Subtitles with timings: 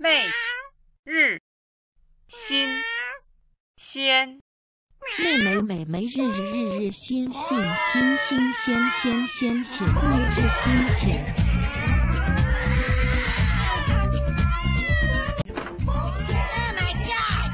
[0.00, 0.24] 媚
[1.04, 1.38] 日
[2.26, 2.70] 新
[3.76, 4.40] 鲜，
[5.18, 7.58] 妹妹美眉日日日日新新
[7.92, 11.34] 新新鲜鲜鲜鲜每日新鲜。
[15.86, 16.16] Oh
[16.78, 17.52] my god!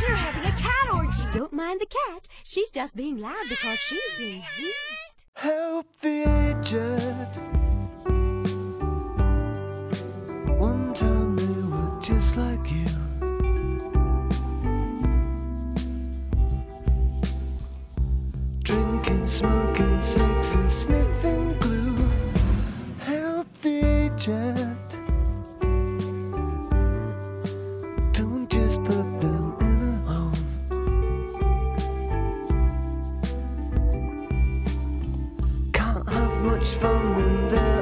[0.00, 1.24] You're having a cat orgy.
[1.36, 2.28] Don't mind the cat.
[2.44, 5.24] She's just being loud because she's in heat.
[5.34, 7.63] Help the aged.
[12.04, 12.84] Just like you.
[18.62, 21.96] Drinking, smoking, sex, and sniffing glue.
[23.62, 24.98] The aged.
[28.12, 30.44] Don't just put them in a home.
[35.72, 37.73] Can't have much fun when they're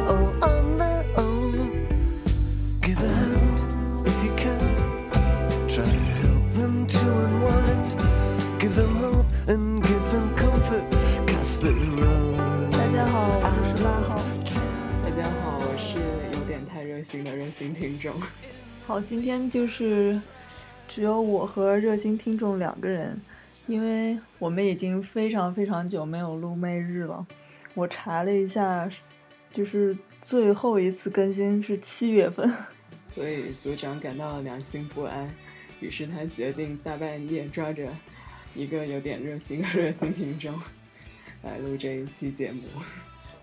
[17.13, 18.19] 心的热心听众。
[18.87, 20.19] 好，今天就是
[20.89, 23.21] 只有我和热心听众两个人，
[23.67, 27.27] 因为我们已经非常非常久没有录媚日了。
[27.75, 28.91] 我查了一下，
[29.53, 32.51] 就是最后一次更新是七月份。
[33.03, 35.31] 所以组长感到良心不安，
[35.81, 37.87] 于是他决定大半夜抓着
[38.55, 40.59] 一个有点热心的热心听众
[41.43, 42.63] 来录这一期节目。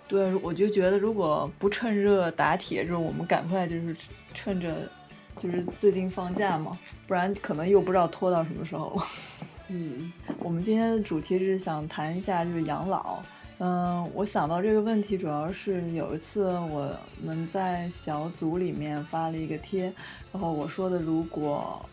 [0.10, 3.96] 对，我就觉得如果不趁热打铁，就是我们赶快就是
[4.34, 4.90] 趁着
[5.38, 9.04] 就是最近放假嘛，不然可能又不知道拖到什么时候了。
[9.70, 13.20] 嗯，我们今天的主题是想谈一下就是养老。
[13.60, 16.90] 嗯，我想到这个问题，主要是有一次我
[17.22, 19.94] 们在小组里面发了一个贴，
[20.32, 21.88] 然后我说的，如果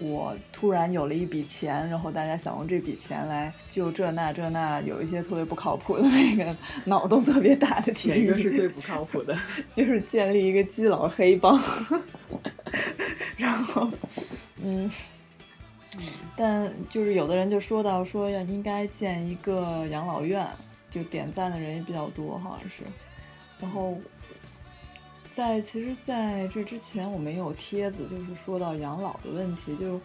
[0.00, 9.36] 我突然有了一笔钱，然后大家想用这笔钱来救这那这那，有一些特别不靠谱的那个脑洞特别大的提议，哪个是最不靠谱的？
[9.74, 11.60] 就是建立一个基佬黑帮，
[13.36, 13.90] 然后，
[14.62, 14.90] 嗯，
[16.36, 20.46] 但就是有的人就说到说要应该建一个养老院，
[20.88, 22.84] 就点赞的人也比较多，好像是。
[23.60, 23.98] 然后，
[25.38, 30.00] 在其实在这之前，我们也有帖子，就是说到养老的问题，就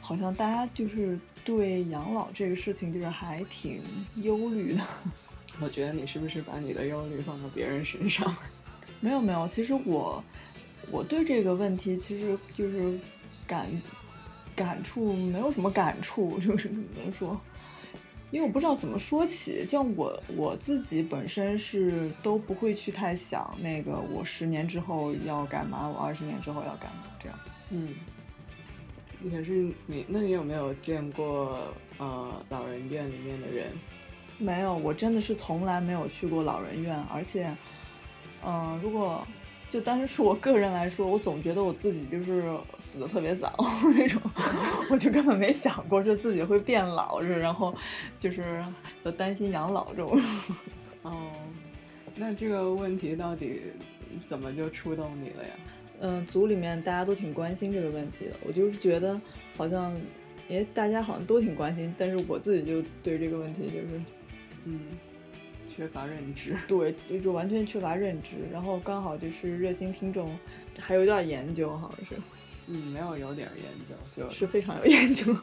[0.00, 3.82] 好像大家就是对养老这个事情就是还挺
[4.14, 4.82] 忧虑的。
[5.60, 8.34] 我觉得你是不是把你的忧虑放到别人身上？
[9.00, 10.24] 没有没有，其实我
[10.90, 12.98] 我对这个问题其实就是
[13.46, 13.66] 感
[14.56, 17.38] 感触没有什么感触， 就是怎么说？
[18.30, 19.64] 因为我不知道怎么说起。
[19.66, 27.38] 像我我自己本身是都不会去太想那个我十年之后要干嘛，我二十年之后要干嘛这样。
[27.70, 27.94] 嗯，
[29.30, 31.58] 可是你，那你有没有见过
[31.98, 33.72] 呃老人院里面的人？
[34.40, 37.52] 没有，我真的是从来没有去过老人院，而且，
[38.46, 39.26] 嗯、如果
[39.70, 42.42] 就单是我个人来说，我总觉得我自己就是
[42.78, 43.54] 死的特别早
[43.96, 44.20] 那种，
[44.90, 47.74] 我就根本没想过说自己会变老，是然后
[48.18, 48.64] 就是
[49.04, 50.18] 就担心养老这种。
[51.02, 51.30] 哦，
[52.16, 53.60] 那这个问题到底
[54.24, 55.50] 怎么就触动你了呀？
[56.00, 59.20] 嗯，组里面大家都挺关心这个问题的，我就是觉得
[59.56, 59.92] 好像，
[60.48, 64.00] 诶，大家好像都挺关心，但是我自己就对这个问题就是
[64.64, 64.80] 嗯，
[65.78, 66.56] 缺乏认知。
[66.66, 70.36] 对，就完全缺乏认知，然后刚好就是热心听众
[70.76, 72.16] 还有点研究，好像是
[72.66, 75.36] 嗯，没有有点研究，就是非常有研究，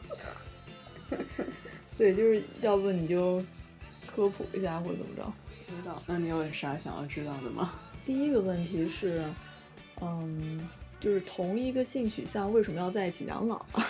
[1.88, 3.42] 所以就是要不你就
[4.06, 5.32] 科普一下或者怎么着。
[5.66, 6.02] 不知道。
[6.06, 7.72] 那你有啥想要知道的吗？
[8.04, 9.24] 第一个问题是，
[10.02, 10.68] 嗯，
[11.00, 13.82] 就是同一个性取向为什么要在一起养老啊？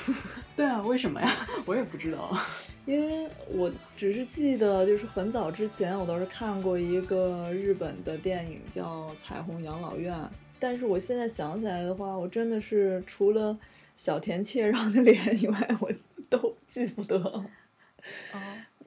[0.54, 1.28] 对啊，为什么呀？
[1.66, 2.38] 我也不知道。
[2.86, 10.14] 因为我只是记得，就是很早之前我倒是看过一个日本的电影叫《彩虹养老院》，
[10.60, 13.58] 但是我现在想起来的话，我真的是除了
[13.96, 15.92] 小田切让的脸以外，我
[16.30, 17.18] 都记不得。
[18.32, 18.40] 哦，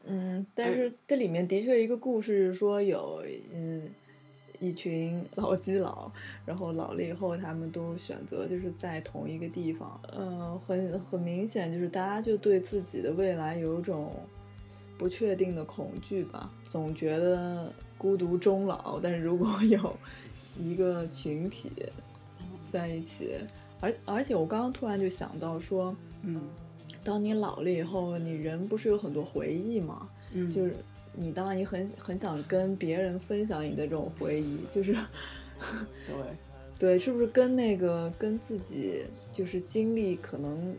[0.06, 3.22] 嗯，但是这里面的确一个故事说有
[3.54, 3.90] 嗯
[4.59, 6.11] 一群 老基佬，
[6.45, 14.13] 然后老了以后他们都选择就是在同一个地方，嗯、很很明显就是大家就对自己的未来有一种
[14.97, 19.95] 不确定的恐惧吧，总觉得孤独终老，但是如果 有
[20.59, 21.71] 一个群体
[22.71, 23.31] 在一起，
[23.79, 26.41] 而而且我刚刚突然就想到说，嗯。
[27.01, 30.09] 当你老了以后，你人不是有很多回忆吗？
[30.33, 30.75] 嗯，就是
[31.13, 34.94] 你当然也很很想跟别人分享你的这种回忆，就是
[36.07, 36.15] 对，
[36.79, 40.75] 对，是不是跟那个跟自己就是经历可能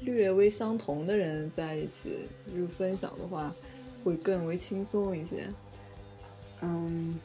[0.00, 3.52] 略微相同的人在一起，就是分享的话，
[4.04, 5.46] 会更为轻松一些？
[6.60, 7.18] 嗯，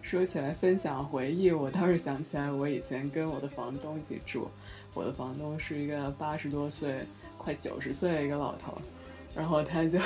[0.00, 4.48] 说起来分享回忆，我倒是想起来，我以前跟我的房东一起住，
[4.94, 7.04] 我的房东是一个八十多岁、
[7.36, 8.78] 快九十岁的一个老头，
[9.34, 9.98] 然后他就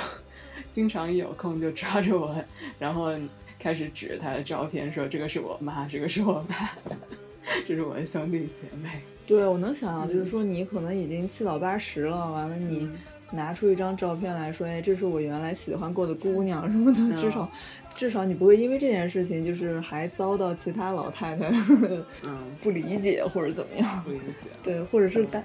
[0.71, 2.35] 经常一有空就抓着我，
[2.79, 3.11] 然后
[3.59, 6.71] 开始指着他的照片说：“这个是我妈，这个是我爸，
[7.67, 9.01] 这是我的兄弟姐妹。
[9.25, 12.89] 对，我能想象，就是说你可能已经七老八十了，完了你
[13.31, 17.49] 拿出一张照片来说，哎，这是我原来喜欢过的姑娘什么的，至少
[17.95, 21.49] 至少你不会因为这件事情就是还遭到其他老太太
[22.23, 24.03] 嗯，不理解或者怎么样。
[24.03, 24.49] 不理解。
[24.61, 25.41] 对，或者是大，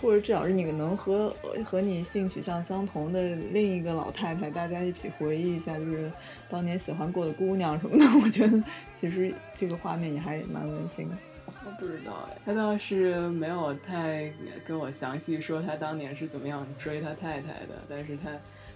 [0.00, 1.34] 或者至少是你能和
[1.64, 6.10] 和你性取向相同的另一个老太太，大家一起回忆一下，就是
[6.48, 8.04] 当年喜欢过的姑娘什么的。
[8.22, 8.62] 我觉得
[8.94, 11.16] 其实这个画面也还蛮温馨的。
[11.64, 14.32] 我不知道哎，他倒是没有太
[14.64, 18.30] 跟我详细说他当年是怎么样追他太太的，但是他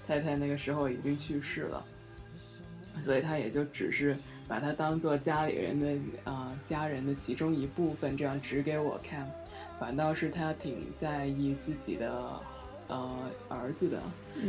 [0.07, 1.85] 太太那个时候已经去世了，
[3.01, 4.17] 所以他也就只是
[4.49, 9.31] 把他当做家里人的啊、家人的其中一部分，这样指给我看。
[9.79, 12.41] 反倒是他挺在意自己的
[12.89, 14.03] 呃儿子的，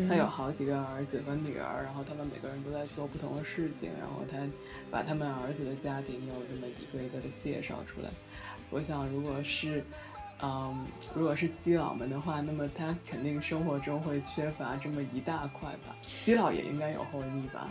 [0.07, 4.37] 他有好几个儿子和女儿，然后他们每个人都在做不同的事情，然后他
[4.91, 8.09] 把他们儿子的家庭又这么一个一个的介绍出来。
[8.69, 9.83] 我想，如果是，
[10.41, 15.95] 嗯，如果是基佬们的话，那么他肯定生活中会缺乏这么一大块吧。
[16.01, 17.69] 基佬也应该有后裔吧？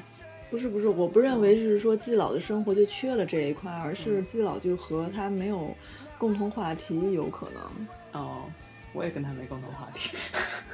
[0.51, 5.75] 不是不是，我不认为是说基佬的生活就缺了这一块，而是嗯基佬就和他没有
[6.19, 8.23] 共同话题，有可能。
[8.23, 8.45] 哦，
[8.93, 10.17] 我也跟他没共同话题。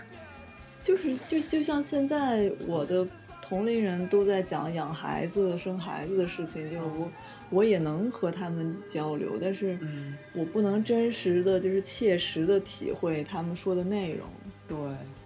[0.83, 3.07] 就是就就像现在我的
[3.43, 7.09] 同龄人都在讲养孩子、生孩子的事情，就是我
[7.51, 14.27] 我也能和他们交流，但是嗯，我不能真实的就是切实的体会他们说的内容。
[14.69, 14.77] 对，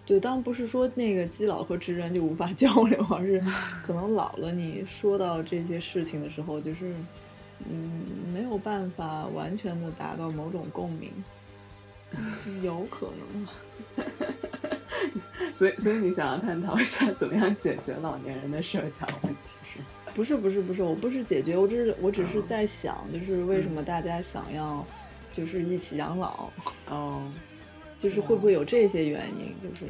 [0.06, 3.43] 对，当然不是说那个基佬和直人就无法交流，而是
[3.82, 6.94] 可能老了，你说到这些事情的时候，就是
[7.68, 11.10] 嗯没有办法完全的达到某种共鸣，
[12.62, 13.52] 有可能吧。
[15.56, 19.38] 所以所以你想要探讨一下怎么样解决老年人的社交问题
[19.72, 19.78] 是？
[20.14, 24.84] 不是不是不是，我不是解决，我只是我只是在想，就是为什么大家想要
[25.32, 26.48] 就是一起养老，
[26.88, 27.30] 哦，
[27.98, 29.54] 就是会不会有这些原因？
[29.62, 29.86] 就是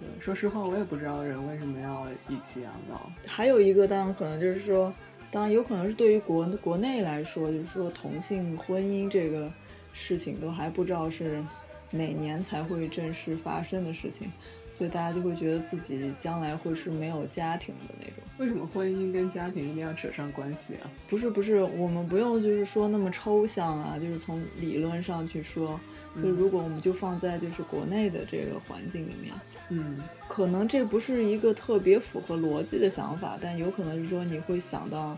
[0.00, 3.00] 对，说实话，我也不知道人为什么要一起养老。
[3.26, 4.92] 还有一个，当然可能就是说，
[5.32, 9.50] 当然有可能是对于国国内来说，就是说同性婚姻这个
[9.94, 11.42] 事情都还不知道是
[11.90, 14.30] 哪年才会正式发生的事情，
[14.70, 18.16] 所以大家就会觉得自己将来会是没有家庭的那种。
[18.36, 20.90] 为什么婚姻跟家庭一定要扯上关系啊？
[21.08, 25.80] 不是不是，我们不用就是说那么抽象啊，就是从理论上去说，
[26.22, 29.32] 就如果我们就放在就是国内的这个环境里面，
[29.74, 29.98] 嗯
[30.28, 35.16] 可能这不是一个特别符合逻辑的想法，但有可能是说你会想到，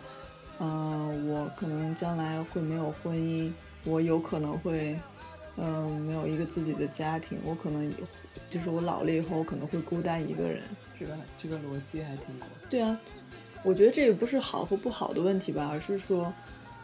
[0.60, 3.50] 嗯、我可能将来会没有婚姻，
[3.84, 4.98] 我有可能会，
[5.56, 7.92] 嗯、没有一个自己的家庭，我可能
[8.50, 10.62] 就是我老了以后，我可能会孤单一个人。
[10.98, 12.44] 这个这个逻辑还挺有。
[12.70, 12.96] 对啊，
[13.62, 16.32] 我觉得这也不是好和不好的问题吧，而是说，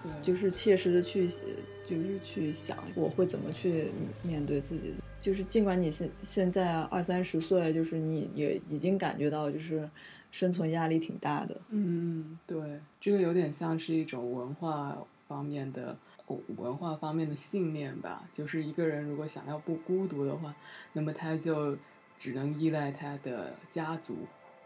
[0.02, 1.28] 对，就是切实的去，
[1.91, 3.91] 就是去想我会怎么去
[4.23, 4.95] 面对自己。
[5.19, 9.91] 就是尽管你现现在二三十岁，就是你也已经感觉到就是
[10.31, 11.61] 生存压力挺大的。
[11.70, 15.97] 嗯，对，这个有点像是一种文化方面的
[16.56, 18.23] 文化方面的信念吧。
[18.32, 20.55] 就是一个人如果想要不孤独的话，
[20.93, 21.77] 那么他就
[22.19, 24.17] 只能依赖他的家族，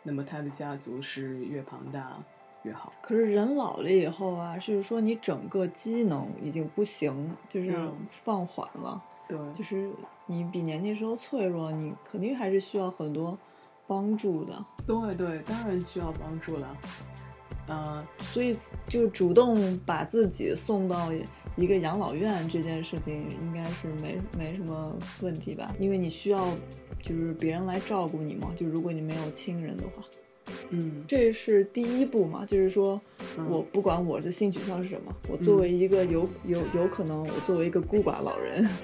[0.03, 2.23] 那么他的家族是越庞大
[2.65, 2.93] 越好。
[3.01, 7.95] 可是人老了以后啊，就是说你整个机能已经不行，就是嗯
[8.25, 9.91] 放缓了，对，就是
[10.27, 13.39] 你比年轻时候脆弱，你肯定还是需要很多
[13.87, 14.65] 帮助的。
[14.87, 16.77] 对对，当然需要帮助了。
[17.67, 18.55] 呃，所以
[18.87, 21.11] 就主动把自己送到
[21.57, 25.75] 一个养老院这件事情，应该是没没什么问题吧？
[25.79, 26.51] 因为你需要
[27.01, 30.05] 就是别人来照顾你嘛，就如果你没有亲人的话，
[30.71, 33.01] 嗯，这是第一步嘛，就是说
[33.39, 38.69] 嗯我不管我的性取向是什么，我作为一个有有有可能我作为一个孤寡老人。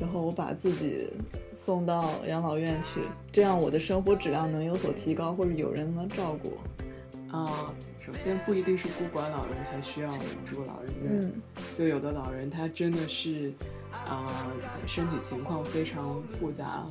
[0.00, 1.08] 然后我把自己
[1.52, 3.00] 送到养老院去，
[3.32, 7.36] 这样我的生活质量能有所提高，或者有人能照顾我。
[7.36, 11.42] 啊、首先不一定是孤寡老人才需要住老人院，嗯
[11.74, 13.52] 就有的老人他真的是，
[13.90, 14.46] 啊、
[14.86, 16.86] 身体情况非常复杂，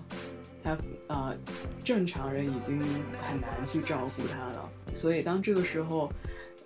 [0.64, 1.36] 他呃
[1.84, 2.80] 正常人已经
[3.22, 6.12] 很难去照顾他了，所以当这个时候，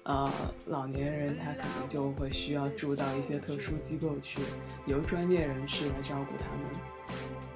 [0.03, 0.31] 呃，
[0.67, 4.41] 老年人他可能就会需要住到一些特殊机构去，
[4.85, 6.90] 由专业人士来照顾他们。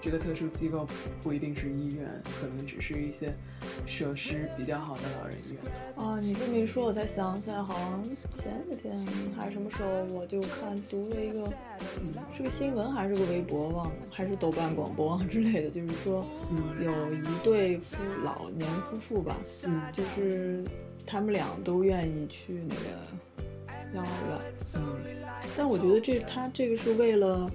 [0.01, 0.87] 这个特殊机构
[1.23, 2.07] 不一定是医院，
[2.39, 3.33] 可能只是一些
[3.85, 5.59] 设施比较好的老人院。
[5.95, 8.95] 啊，你这么一说，我才想起来，好像前几天
[9.35, 11.51] 还是什么时候，我就看读了一个，
[12.01, 20.63] 嗯，是个新闻还是个微博，忘了，还是豆瓣广播之类的，就是说，嗯有一对夫老年夫妇吧，嗯就是
[21.05, 23.34] 他们俩都愿意去那个
[23.93, 24.39] 养老院，
[24.75, 24.81] 嗯。
[25.57, 27.49] 但我觉得这他这个是为了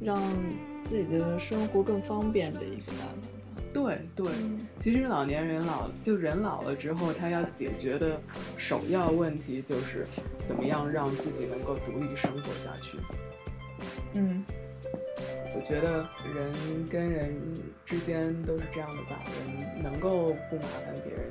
[0.00, 0.22] 让
[0.82, 3.62] 自己的生活更方便的一个办法吧。
[3.72, 4.32] 对对，
[4.78, 8.20] 其实老年人老就人老了之后，他要解决的
[8.56, 10.06] 首要问题就是
[10.42, 12.98] 怎么样让自己能够独立生活下去。
[14.14, 14.44] 嗯。
[15.54, 17.34] 我觉得人跟人
[17.86, 21.24] 之间都是这样的吧，人能够不麻烦别人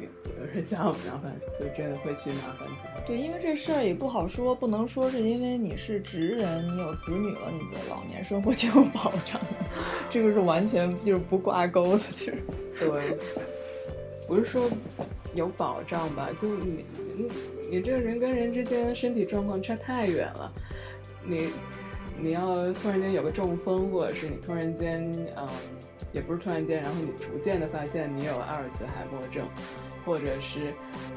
[0.00, 2.88] 也有人想要麻烦，就真的会去麻烦自己。
[3.06, 9.40] 对，因为这事儿也不好说，不能说是因为你是职人，你有子女了，你的老年生活就有保障，
[10.10, 12.42] 这个是完全就是不挂钩的，其实。
[12.80, 13.16] 对，
[14.26, 14.68] 不是说
[15.34, 16.84] 有保障吧，就你
[17.16, 17.30] 你
[17.70, 20.52] 你这个人跟人之间身体状况差太远了，
[21.24, 21.50] 你
[22.18, 25.02] 你要突然间有个中风，或者是你突然间
[25.36, 25.48] 嗯，
[26.12, 29.46] 也不是突然间，然后你逐渐的发现你有阿尔茨海默症，
[30.04, 30.74] 或者是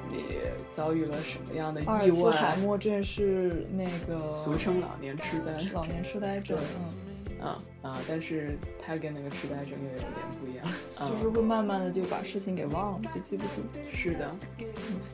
[0.09, 0.23] 你
[0.69, 5.53] 遭遇了什么样的阿尔茨意外，海默症是那个俗称老年痴呆。
[5.73, 7.99] 老年痴呆症，嗯啊啊！
[8.07, 10.65] 但是它跟那个痴呆症又有点不一样，
[11.11, 13.61] 就是会慢慢的就把事情给忘了，就记不住。
[13.93, 14.35] 是的，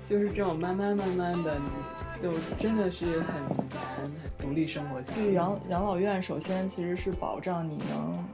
[0.05, 1.57] 就是这种慢慢慢慢的，
[2.21, 3.35] 就真的是很
[3.69, 5.19] 难很独立生活下去。
[5.19, 8.25] 就是养养老院，首先其实是保障你能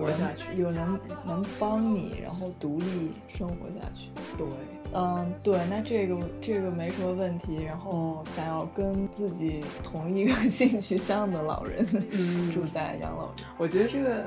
[0.00, 4.10] 活下去有人能帮你，然后独立生活下去。
[4.36, 4.46] 对，
[4.92, 7.62] 嗯，对，那这个这个没什么问题。
[7.64, 14.24] 然后想要跟自己同一个 性取向的老人、嗯住在养老院，我觉得这个，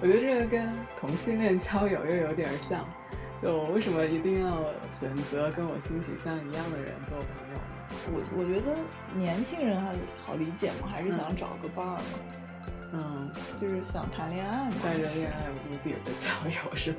[0.00, 2.84] 我觉得这个跟同性恋交友又有点像。
[3.40, 7.60] 就我为什么一定要选择跟我性取向一样的人做朋友呢？
[8.12, 8.74] 我我觉得
[9.16, 9.92] 年轻人还
[10.26, 12.47] 好理解嘛，还是想找个伴儿嘛，嗯，
[13.56, 14.76] 就是想谈恋爱嘛。
[14.82, 16.98] 带着恋爱目的的交友是吧？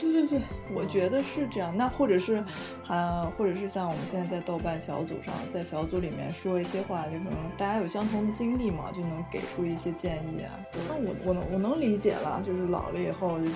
[0.00, 0.42] 对对对，
[0.74, 1.76] 我觉得是这样。
[1.76, 2.42] 那或者是，
[2.86, 10.50] 啊或者是像我们现在在豆瓣小组上，在小组里面说一些话，就可能大家有相同的经历嘛，就能给出一些建议啊。
[10.88, 13.52] 那我我能我能理解了，就是老了以后就是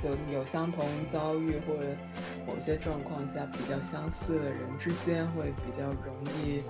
[0.00, 1.88] 就有相同遭遇或者
[2.46, 6.14] 某些状况下比较相似的人之间，会比较容
[6.46, 6.62] 易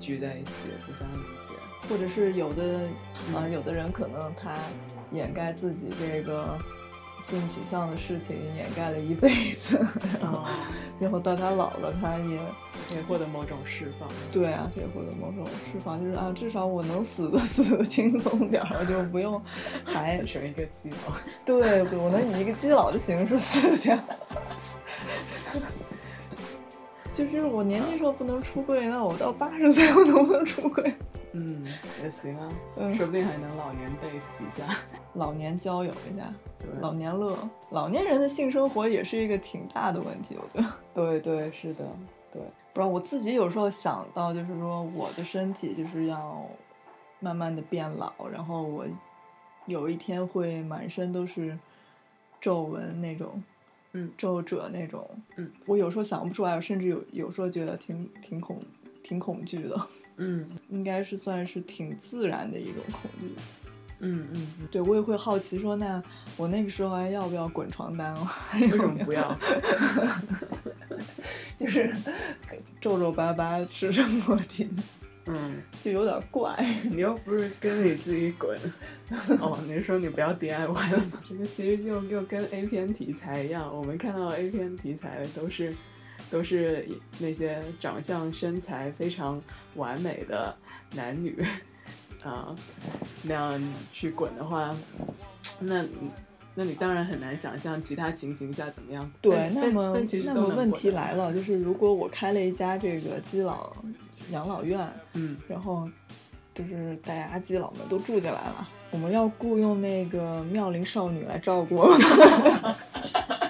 [0.00, 0.52] 聚在一起，
[0.84, 1.54] 互相理解。
[1.88, 2.88] 或者是有的
[3.34, 4.56] 啊、有的人可能他
[5.12, 6.58] 掩盖自己这个
[7.22, 9.78] 性取向的事情，掩盖了一辈子，
[10.20, 10.44] 然后
[10.96, 12.38] 最后到他老了，他也
[12.96, 14.08] 也获得某种释放。
[14.30, 19.42] 对啊，也获得某种释放，就是啊，至少我能死的 死的轻松点儿，我就不用
[19.84, 20.96] 还死成一个基佬。
[21.44, 23.98] 对，我能以一个基佬的形式死掉。
[27.14, 30.94] 就是我年轻时候不能出柜，那我到八十岁我能不能出柜？
[31.32, 31.64] 嗯，
[32.02, 32.94] 也行啊，嗯。
[32.94, 34.66] 说不定还能老年 date 几下。
[35.14, 36.80] 老年交友一下，对。
[36.80, 37.36] 老年乐，
[37.70, 40.74] 老年人的性生活也是一个挺大的问题，我觉得。
[40.94, 41.84] 对对是的，
[42.32, 42.40] 对，
[42.72, 46.44] 不知道我自己有时候想到，就是说我的身体就是要
[47.20, 48.86] 慢慢的变老，然后我
[49.66, 51.58] 有一天会满身都是
[52.40, 53.42] 皱纹那种，
[53.92, 54.10] 嗯。
[54.16, 58.60] 皱褶那种，嗯，我有时候想不出来，我甚至有有时候觉得挺挺恐
[59.02, 63.26] 挺恐惧的，嗯应该是算是挺自然的一种恐惧。
[64.00, 66.00] 嗯嗯嗯，对我也会好奇说，那
[66.36, 68.28] 我那个时候还要不要滚床单了？
[68.60, 69.36] 为什么不要？
[71.58, 71.92] 就是
[72.80, 74.68] 皱皱巴巴、赤身裸体，
[75.26, 76.54] 嗯， 就有点怪。
[76.88, 78.56] 你又不是跟你自己滚。
[79.40, 81.20] 哦，你是说你不要 DIY 了吗？
[81.28, 85.74] 这个其实就就跟 A 片题材一样，我们看到 A 片题材都是
[86.30, 89.40] 都是那些长相身材非常
[89.74, 90.54] 完美的
[90.94, 91.36] 男女。
[92.24, 92.52] 啊、
[93.22, 94.76] 那样去滚的话，
[95.60, 95.84] 那
[96.52, 99.08] 那你当然很难想象其他情形下怎么样。
[99.22, 103.72] 对，那么但其实都那么问题来了，就是如果我开了一家这个基佬
[104.32, 105.88] 养老院，嗯，然后
[106.52, 112.00] 就是大家基佬们都住进来了，我们要雇佣那个妙龄少女来照顾我们，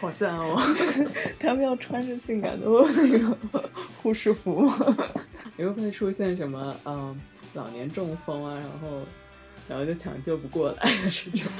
[0.00, 0.56] 好赞哦。
[1.38, 3.70] 他们要穿着性感的那个
[4.02, 4.96] 护士服吗？
[5.56, 7.20] 也会出现什么嗯
[7.54, 9.02] 老年中风啊，然后
[9.68, 11.50] 然后就抢救不过来啊 这种。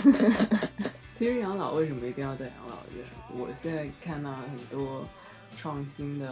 [1.12, 3.04] 其实养老为什么一定要在养老院？
[3.36, 5.04] 我现在看到很多
[5.56, 6.26] 创新的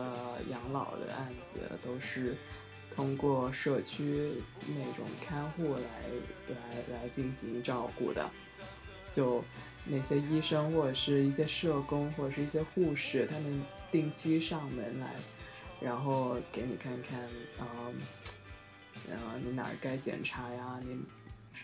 [0.49, 2.37] 养老的案子，都是
[2.95, 4.33] 通过社区
[4.69, 5.81] 那种看护来
[6.49, 6.57] 来
[7.03, 8.25] 来进行照顾的。
[9.11, 9.43] 就
[9.88, 15.14] 那些医生或者是一些社工或者是一些护士，他们定期上门来，
[15.81, 17.21] 然后给你看看，
[17.61, 17.95] 嗯，
[19.09, 20.99] 然后你哪儿该检查呀，你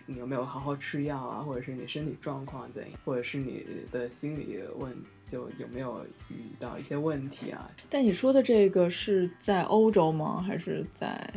[0.07, 4.95] 你有没有好好吃药啊，或者是你身体状况怎样，或者是你的心理问
[5.27, 7.71] 就有没有遇到一些问题啊？
[7.91, 10.41] 但你说的这个是在欧洲吗？
[10.41, 11.29] 还是在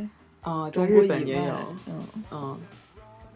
[0.42, 1.54] 啊、在日本也有，
[1.88, 2.60] 嗯，嗯，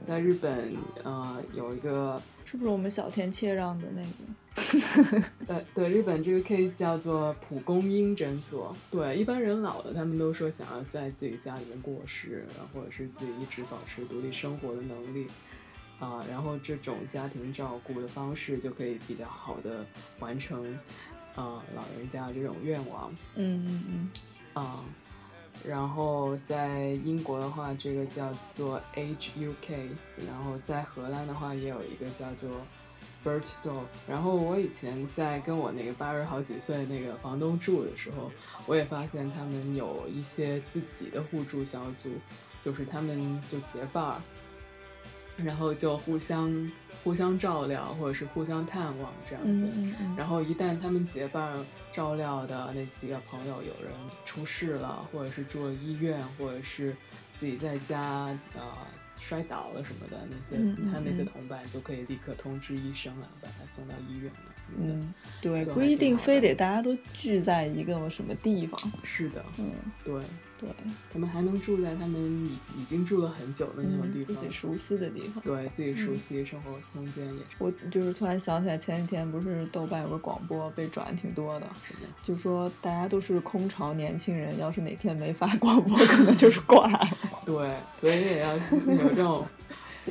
[0.04, 5.22] 在日本呃有一个是不是我们小田切让的那个？
[5.46, 8.74] 对 对，日本这个 case 叫做蒲公英诊所。
[8.90, 15.28] 对，一般人老了，他们都说想要在自己家里面过世，然后或者是自己一直保持独立生活的能力
[16.00, 19.86] 啊、然后这种家庭照顾的方式就可以比较好的
[20.18, 20.66] 完成
[21.36, 24.10] 啊、老人家这种愿望嗯嗯嗯，
[24.54, 24.84] 啊、
[25.66, 29.88] 然后在英国的话，这个叫做 HUK
[30.26, 32.50] 然后在荷兰的话也有一个叫做
[33.24, 33.84] Bert Dog。
[34.08, 38.30] 然后我以前在跟我那个八十好几岁那个房东住的时候，
[38.66, 42.08] 我也发现他们有一些自己的互助小组，
[42.62, 44.22] 就是他们就结伴儿，
[45.44, 46.70] 然后就互相
[47.02, 49.64] 互相照料，或者是互相探望这样子。
[49.64, 51.56] 嗯嗯嗯，然后一旦他们结伴
[51.92, 53.92] 照料的那几个朋友有人
[54.24, 56.94] 出事了，或者是住了医院，或者是
[57.38, 58.62] 自己在家呃
[59.20, 60.56] 摔倒了什么的，那些、
[60.92, 64.30] 他那些嗯同伴就可以立刻通知医生了把他送到医院。
[64.78, 68.80] 嗯，对，不一定非得大家都聚在一个什么地方。
[69.02, 69.72] 是的，嗯，
[70.04, 70.22] 对
[70.60, 70.68] 对，
[71.10, 75.42] 他们还能住在他们已已经住了很久的那种嗯，地方，自己熟悉的地方。
[75.42, 81.66] 对自己熟嗯悉生活空间也是我就是突然想起来，前几天不是豆瓣有个广播被转挺多的。
[82.22, 87.08] 就说大家都是空巢年轻人，要是哪天没发广播，可能就是挂了。
[87.46, 89.46] 对，所以也要有这种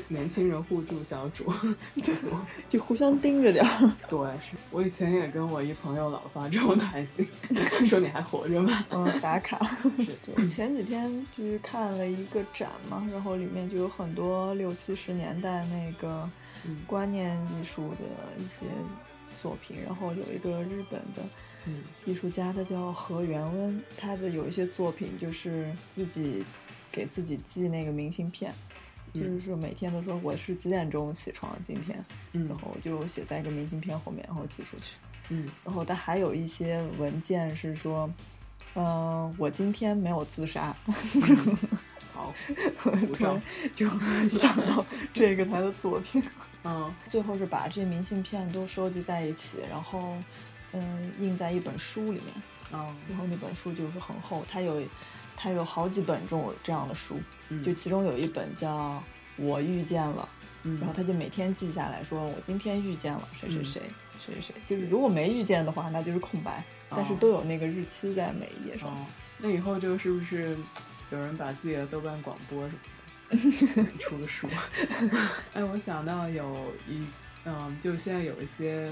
[0.07, 1.51] 年轻人互助小组
[2.01, 2.29] 小组。
[2.67, 3.91] 就互相盯着点儿。
[4.09, 7.27] 对，是我以前也跟我一朋友老发这种短信，
[7.87, 8.85] 说你还活着吗？
[8.91, 9.59] 嗯，打卡。
[9.97, 16.29] 是对，前几天就是看了一个展嘛，然后里面就有很多六七十年代那个
[16.65, 18.05] 嗯观念艺术的
[18.37, 18.65] 一些
[19.41, 21.23] 作品，然后有一个日本的
[21.65, 26.43] 嗯艺术家，他叫何元温，他的有一些作品就是自己
[26.91, 28.68] 给自己寄那个明信片，嗯
[29.13, 32.47] 就是说每天都说我是几点钟起床今天，嗯。
[32.47, 34.95] 然后我就写在一个明信片后面，然后寄出去。
[35.29, 35.49] 嗯。
[35.63, 38.09] 然后他还有一些文件是说，
[38.75, 40.75] 嗯、我今天没有自杀，
[42.13, 42.33] 好，
[43.13, 43.41] 突然
[43.73, 43.89] 就
[44.29, 46.21] 想到这个他的作品。
[46.63, 46.93] 嗯。
[47.07, 50.15] 最后是把这些明信片都收集在一起，然后
[50.73, 52.25] 嗯印在一本书里面，
[52.73, 52.95] 嗯。
[53.09, 54.81] 然后那本书就是很厚，它有
[55.41, 59.01] 它有好几本这种这样的书，嗯，就其中有一本叫
[59.43, 60.27] 《我遇见了》，
[60.63, 63.81] 嗯然后他就每天记下来说我今天遇见了谁谁嗯谁
[64.19, 68.89] 谁谁谁，就是如果没遇见的话，那就是空白，但是哦都有那个日期在每一页上。
[68.89, 69.05] 哦，
[69.37, 70.57] 那以后就是不是
[71.11, 72.67] 有人把自己的豆瓣广播
[73.31, 74.47] 什么的 出个书？
[75.53, 77.05] 哎，我想到有一，
[77.45, 78.91] 嗯，就现在有一些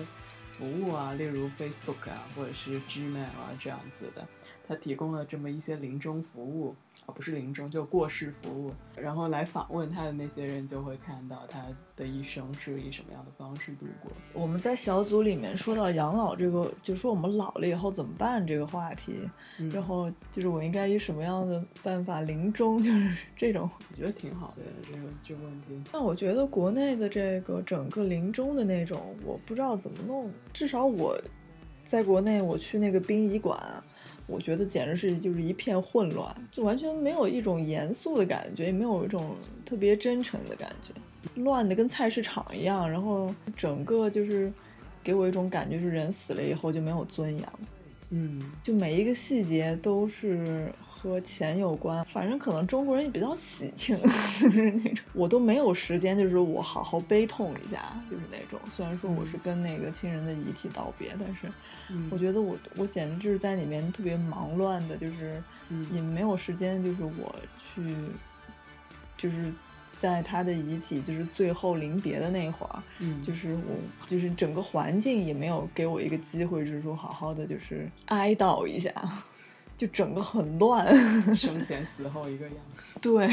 [0.57, 4.25] 服务啊，例如 Facebook 啊，或者是 Gmail 啊这样子的，
[4.67, 6.75] 它提供了这么一些临终服务
[7.05, 14.11] 啊，不是临终，就过世服务，然后来访问他的那些人就会看到他的一生是以什么样的方式度过。
[14.33, 19.13] 我们在小组里面说到养老这个，就说我们老了以后怎么办这个话题，
[19.57, 23.69] 嗯然后就是我应该以什么样的办法临终，就是这种。
[23.89, 25.81] 我觉得挺好的这个这个问题。
[25.91, 30.29] 但我觉得国内的这个整个临终的那种，我不知道怎么弄。
[30.53, 31.17] 至少我
[31.85, 33.57] 在国内，我去那个殡仪馆，
[34.27, 39.35] 我觉得简直是就是一片混乱，就完全没有一种严肃的感觉，也没有一种
[39.65, 40.93] 特别真诚的感觉，
[41.41, 42.89] 乱的跟菜市场一样。
[42.89, 44.51] 然后整个就是
[45.03, 47.59] 给我一种感觉，是人死了以后就没有尊严了。
[48.09, 53.95] 嗯就每一个细节都是和钱有关，反正可能中国人也比较喜庆，
[54.39, 55.05] 就是那种。
[55.13, 58.59] 我都没有时间，就是我好好悲痛一下，就是那种。
[58.71, 61.51] 虽然说我是跟那个亲人的遗体道别，但是
[61.89, 65.87] 嗯，我觉得我我简直就是在里面特别忙乱的，就是嗯。
[65.93, 67.95] 也没有时间，就是我去，
[69.17, 69.53] 就是
[69.95, 73.21] 在他的遗体就是最后临别的那会儿，嗯。
[73.21, 78.91] 就是我，就是整个环境也没有给我一个机会，就是说好好的就是哀悼一下，
[79.77, 80.85] 就整个很乱。
[81.35, 83.29] 生前死后一个样子， 对，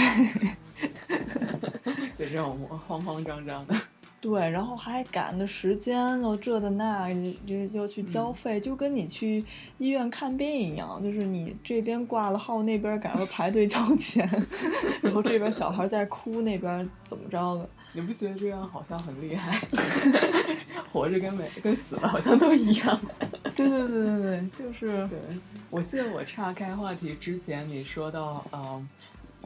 [2.16, 3.74] 就这种慌慌张张的。
[4.20, 7.10] 对，然后还赶的时间又，这的那，
[7.46, 9.44] 就要去交费，就跟你去
[9.76, 14.26] 医院看病一样，就是你这边挂了号，那边赶快排队交钱，
[15.02, 17.68] 然后这边小孩在哭，那边怎么着的？
[17.92, 19.60] 你不觉得这样好像很厉害？
[20.90, 22.98] 活着跟没跟死了好像都一样。
[23.54, 25.18] 对对对对对，就是对，
[25.70, 28.88] 我记得我岔开话题之前，你说到，嗯，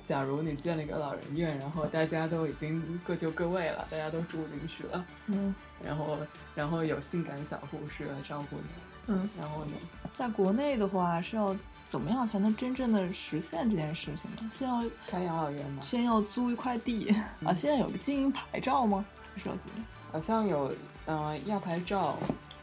[0.03, 6.19] 假如你建了一个老人院，然后大家都已经各就各位了，大家都住进去了，嗯然后
[6.55, 8.63] 然后有性感小护士来照顾你，
[9.09, 9.73] 嗯，然后呢，
[10.17, 11.55] 在国内的话是要
[11.87, 14.51] 怎么样才能真正的实现这件事情呢？
[14.53, 19.05] 先要开养老院吗，先要租一块地啊，现在有个经营牌照吗？
[19.35, 19.85] 还是要怎么样？
[20.11, 20.73] 好像有，
[21.07, 22.19] 嗯、要牌照，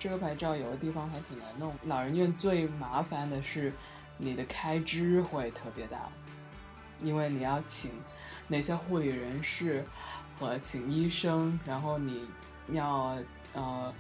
[0.06, 1.74] 这个牌照有的地方还挺难弄。
[1.88, 3.74] 老人院最麻烦的是
[4.20, 6.08] 你的开支会特别大，
[7.02, 7.90] 因为你要请
[8.48, 9.84] 那些护理人士
[10.40, 12.28] 和请医生，然后你
[12.70, 13.18] 要
[13.54, 13.92] 呃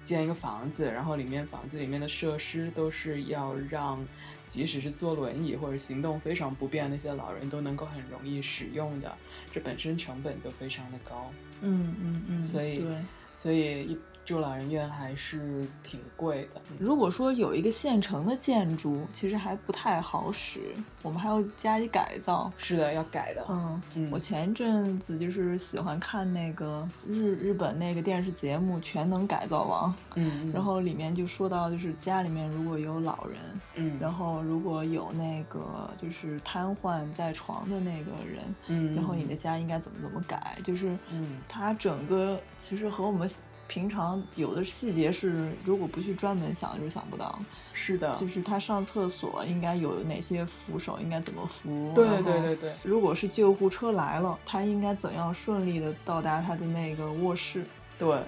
[0.00, 4.02] 建一个房子，然后里面房子里面的设施都是要让。
[4.46, 9.16] 即使是坐轮椅或者行动非常不便的那些老人都能够很容易使用的，
[9.52, 11.30] 这本身成本就非常的高。
[11.60, 12.96] 嗯嗯嗯，所以对。
[13.36, 13.98] 所以一
[14.30, 16.60] 住老人院还是挺贵的。
[16.78, 20.60] 如果说有一个现成的建筑，其实还不太好使，
[21.02, 22.52] 我们还要加以改造。
[22.56, 23.44] 是的，要改的。
[23.48, 33.40] 嗯，嗯我前一阵子就是喜欢看那个日日本那个电视节目《全能改造王》，嗯，嗯然后里面就说到，就是家里面如果有老人，
[33.74, 43.28] 嗯，然后如果有那个就是瘫痪在床的那个人，嗯，然后你的家应该怎么怎么改，就是嗯它整个其实和我们
[43.70, 47.38] 平常有的细节是，如果不去专门想，就是想不到。
[47.72, 51.92] 是的，就是他上厕所应该有哪些扶手，应该怎么扶。
[51.94, 57.64] 对对对对如果是救护车来了，他应该怎样顺利的到达他的那个卧室？
[57.96, 58.20] 对。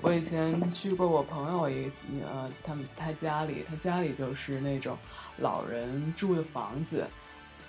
[0.00, 1.88] 我以前去过我朋友一
[2.28, 4.98] 呃，他们他家里，他家里就是那种
[5.36, 7.06] 老人住的房子，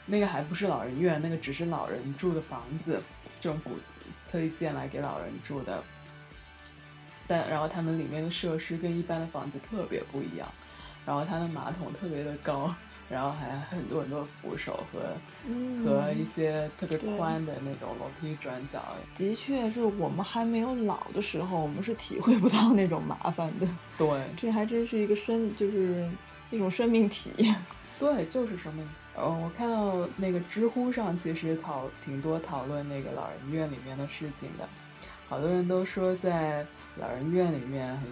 [0.08, 3.00] 那个还不是老人院，那个只是老人住的房子，
[3.40, 3.70] 政府
[4.28, 5.84] 特意建来给老人住的。
[7.28, 10.48] 但然后他们里面的设施跟一般的房子特别不一样，
[11.06, 12.74] 然后它的马桶特别的高，
[13.10, 15.00] 然后还很多很多扶手和、
[15.48, 18.82] 嗯和一些特别宽的那种楼梯转角。
[19.18, 23.68] 的确是我们还没有老的时候，我们是体会不到那种麻烦的。
[23.98, 24.08] 对
[24.38, 26.10] 这还真是一个生，就是
[26.52, 27.56] 一种生命体验。
[28.00, 28.88] 对，就是生命。
[29.16, 34.68] 呃，我看到那个知乎上其实讨挺多讨论那个老人院里面的事情的，
[35.30, 36.66] 好多人都说在
[36.99, 38.08] 老人院里面很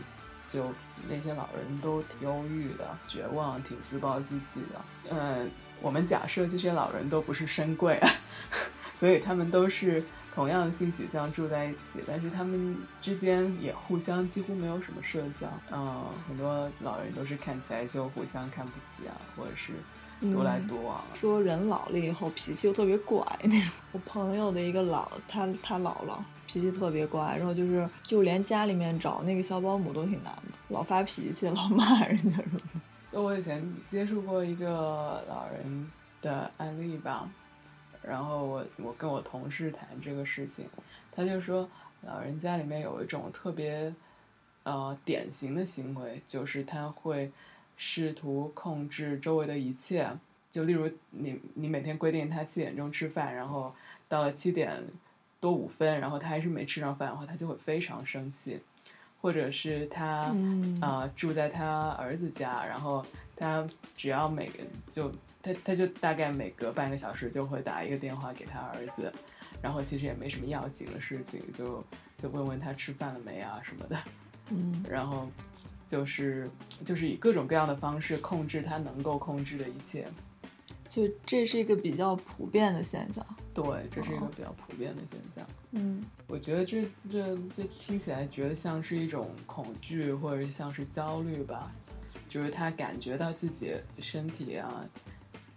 [0.50, 0.72] 就
[1.08, 4.82] 那些老人都挺忧郁的、绝望、挺自暴自弃的。
[5.10, 5.50] 嗯，
[5.82, 8.10] 我们假设这些老人都不是深贵啊，
[8.96, 10.04] 所以他们都是
[10.36, 15.48] 同样的性取向住在一起，但是他们之间也互相几乎没有什么社交。
[15.72, 19.72] 嗯，很多老人都是看起来就互相看不起啊，或者是
[20.30, 21.06] 独来独往啊。
[21.14, 23.70] 说人老了以后脾气又特别怪那种。
[23.94, 26.20] 我朋友的一个老，他他姥姥
[26.52, 32.60] 脾气特别怪，然后就是就连家里面找那个小保姆都挺难的，老发脾气， 老骂人家什么。
[33.10, 35.90] 就我以前接触过一个老人
[36.22, 37.30] 的案例吧，
[38.02, 40.66] 然后我我跟我同事谈这个事情，
[41.10, 41.70] 他就说
[42.02, 43.94] 老人家里面有一种特别
[44.64, 47.32] 呃典型的行为，就是他会
[47.78, 50.10] 试图控制周围的一切，
[50.50, 53.74] 就例如你你每天规定他七点钟吃饭，然后
[54.10, 54.84] 到了七点
[55.42, 58.62] 多五分，然后他还是没吃上饭的话，他就会非常生气。
[59.24, 63.64] 或者是他嗯啊、住在他儿子家，然后他
[63.96, 65.12] 只要每个就
[65.44, 69.14] 他他就大概每隔半个小时就会打一个电话给他儿子，
[69.62, 71.86] 然后其实也没什么要紧的事情，就
[72.18, 73.98] 就问问他吃饭了没啊什么的，
[74.50, 75.30] 嗯 然后
[75.88, 76.50] 就是
[76.84, 80.08] 就是以各种各样的方式控制他能够控制的一切。
[80.92, 83.26] 就这是一个比较普遍的现象。
[83.54, 85.48] 对，这是一个比较普遍的现象。
[85.72, 91.72] 嗯我觉得这这这听起来觉得像是一种恐惧，或者像是焦虑吧，
[92.28, 94.86] 就是他感觉到自己身体啊、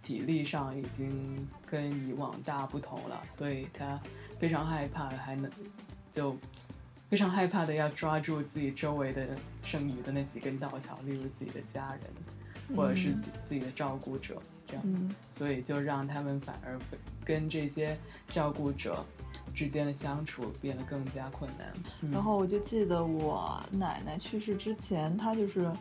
[0.01, 3.99] 体力上已经跟以往大不同了，所以他
[4.39, 5.51] 非常害怕，还能
[6.11, 6.37] 就
[7.09, 14.83] 非常害怕的要抓住自己周围的剩余的那几根稻草，例如自己的家人，或者是嗯自己的照顾者，这样。
[14.85, 16.79] 嗯所以就让他们反而
[17.23, 17.97] 跟这些
[18.27, 19.03] 照顾者
[19.53, 21.73] 之间的相处变得更加困难。
[22.01, 25.71] 嗯然后我就记得我奶奶去世之前，她就是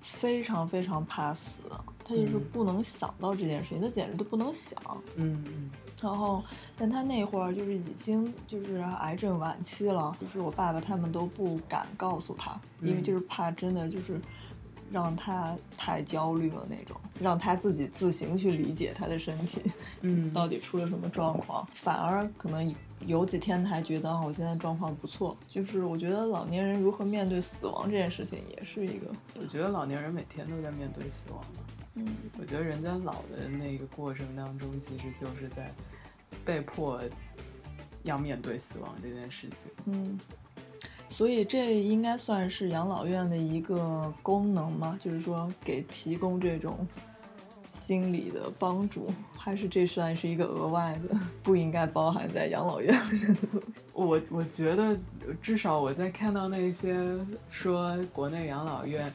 [0.00, 1.60] 非常非常怕死，
[2.04, 4.80] 她就是嗯不能想到这件事情，她简直都不能想。
[5.16, 6.42] 嗯嗯然后，
[6.78, 14.18] 但他那会儿就是已经就是癌症晚期了，就是我爸爸他们都不敢告诉他，因为嗯就是怕真的就是
[14.90, 19.62] 让他太焦虑了那种，让他自己自行去理解他的身体
[20.00, 22.74] 嗯 到底出了什么状况，反而可能
[23.06, 25.36] 有几天他还觉得啊我现在状况不错。
[25.48, 29.06] 就是我觉得老年人如何面对死亡这件事情也是一个，
[29.40, 31.62] 我觉得老年人每天都在面对死亡嘛。
[31.94, 32.06] 嗯，
[32.38, 35.72] 我觉得人在老的那个过程当中，其实就是在
[36.44, 37.00] 被迫
[38.02, 39.70] 要面对死亡这件事情。
[39.86, 40.18] 嗯，
[41.10, 44.96] 所以这应该算是养老院的一个功能吗？
[44.98, 46.86] 就是说给提供这种
[47.68, 53.34] 心理的帮助，还是这算是一个额外的，不应该包含在养老院里的？
[53.92, 54.96] 我我觉得，
[55.42, 56.96] 至少我在看到那些
[57.50, 59.12] 说国内养老院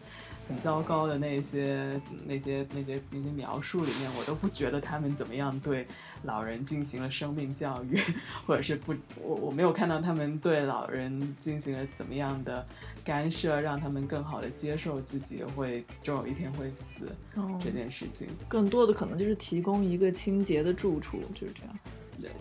[0.47, 5.87] 很糟糕的那些那些那些那些描述里面，我都不觉得他们怎么样对
[6.23, 7.99] 老人进行了生命教育，
[8.45, 12.65] 或者是不，我我没有看到他们对老人进行了怎么样的
[13.03, 18.27] 干涉，让他们更好的接受自己会终有一天会死哦这件事情。
[18.47, 21.75] 更多的可能就是提供一个清洁的住处，就是这样。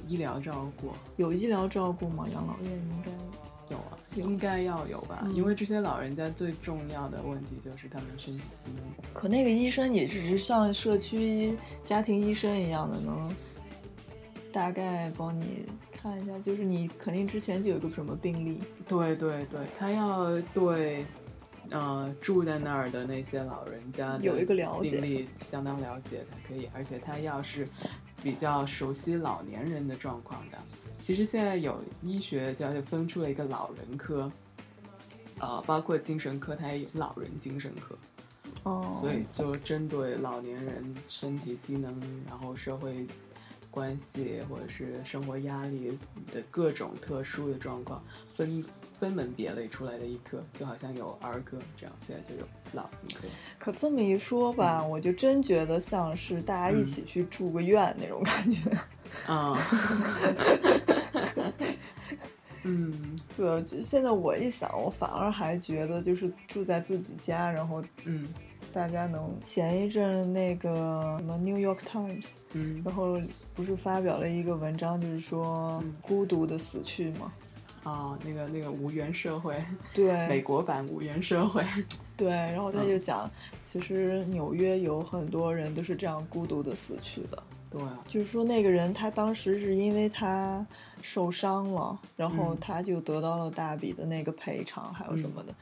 [0.08, 2.26] 医疗照顾有医疗照顾吗？
[2.32, 3.10] 养老院应该
[3.70, 8.84] 有啊，应该要有吧，嗯因为这些老人家最重要的问题就是他们身体机能。
[9.12, 13.28] 可那个医生也只是像社区家庭医生一样的，能
[14.54, 21.04] 大概帮你看一下，就是你肯定之前就有个什么病例，对对对，他要对，
[21.70, 27.66] 呃，住在那儿的那些老人家有一个了解病例相当了解才可以，而且他要是
[28.22, 30.58] 比较熟悉老年人的状况的。
[31.02, 34.30] 其实现在有医学家就分出了一个老人科，
[35.40, 37.98] 呃，包括精神科，它也有老人精神科。
[38.62, 43.04] 哦，所以就针对老年人身体机能，然后社会
[43.74, 45.98] 关系或者是生活压力
[46.32, 48.00] 的各种特殊的状况，
[48.32, 48.64] 分
[49.00, 53.26] 分门别类出来的一科，就好像有儿歌这样，现在就有老人科。
[53.58, 58.60] 可这么一说吧，嗯我就真觉得像是大家一起去住个院那种感觉。
[59.26, 59.58] 啊，
[62.62, 68.28] 嗯对，就现在我一想，我反而还觉得就是住在自己家，然后嗯
[68.74, 72.22] 大家能前一阵那个什么《New York Times》，
[72.54, 73.20] 嗯然后
[73.54, 77.32] 不是发表了一个文章，就是说嗯孤独的死去吗。
[77.84, 81.62] 啊，那个那个无缘社会，对 美国版无缘社会。
[82.16, 83.30] 对，然后他嗯就讲，
[83.62, 87.40] 其实纽约有很多人都是这样孤独的死去的。
[87.70, 90.64] 对啊，就是说那个人他当时是因为他
[91.02, 95.54] 受伤了，然后嗯他就得到了大笔的那个赔偿，还有什么的，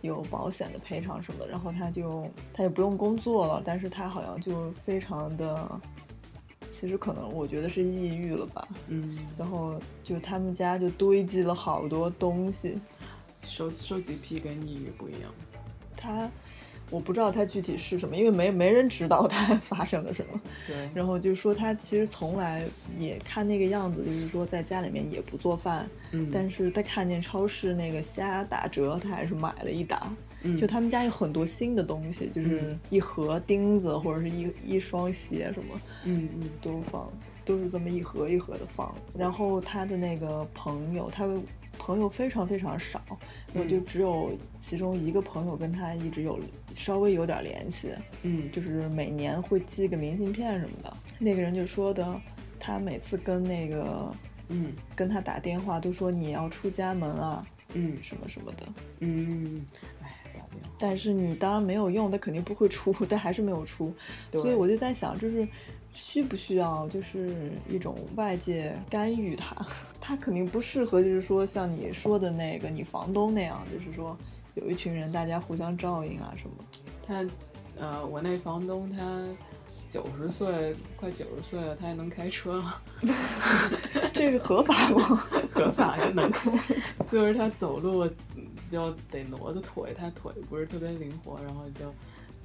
[0.00, 5.80] 有保险的赔偿什么的，然后他就他也不用工作了，但是他好像就非常的，
[6.68, 12.78] 其实可能我觉得是抑郁了吧，嗯，然后就他们家就堆积了好多东西，
[13.42, 15.30] 收收集癖跟抑郁不一样。
[15.96, 16.30] 他
[16.90, 20.40] 我不知道他具体是什么，因为没没人知道他发生了什么。
[20.66, 22.64] 对，然后就说他其实从来
[22.98, 30.10] 也看那个样子，就是说在家里面也不做饭，嗯，但是他看见超市那个虾打折，他还是买了一打。
[30.42, 37.10] 嗯就他们家有很多新的东西，就是嗯一盒钉子或者是一一双鞋什么嗯嗯都放，
[37.44, 38.94] 都是这么一盒一盒的放。
[39.16, 41.26] 然后他的那个朋友，他
[41.78, 43.00] 朋友非常非常少，
[43.54, 46.38] 我就只有其中一个朋友跟他一直有
[46.74, 50.96] 稍微有点联系，嗯，就是每年会寄个明信片什么的。
[51.18, 52.20] 那个人就说的，
[52.58, 54.12] 他每次跟那个
[54.48, 58.66] 嗯跟他打电话都说你要出家门啊，嗯什么什么的。
[59.00, 59.64] 嗯，
[60.02, 60.14] 哎。
[60.76, 63.94] 但是你当然没有用，他肯定不会出， 但还是没有出。
[64.32, 65.46] 所以我就在想，就是
[65.98, 69.54] 需不需要就是一种外界干预他？
[70.00, 74.16] 他肯定不适合，就是说像你说的那个你房东那样，就是说
[74.54, 76.64] 有一群人大家互相照应啊什么。
[77.04, 77.26] 他，
[77.76, 79.24] 呃，我那房东他
[79.88, 82.82] 九十岁，快九十岁了，他还能开车了，
[84.14, 85.26] 这个合法吗？
[85.52, 86.30] 合法就能，
[87.08, 88.06] 就是他走路
[88.36, 91.92] 嗯就得挪着腿，他腿不是特别灵活，然后就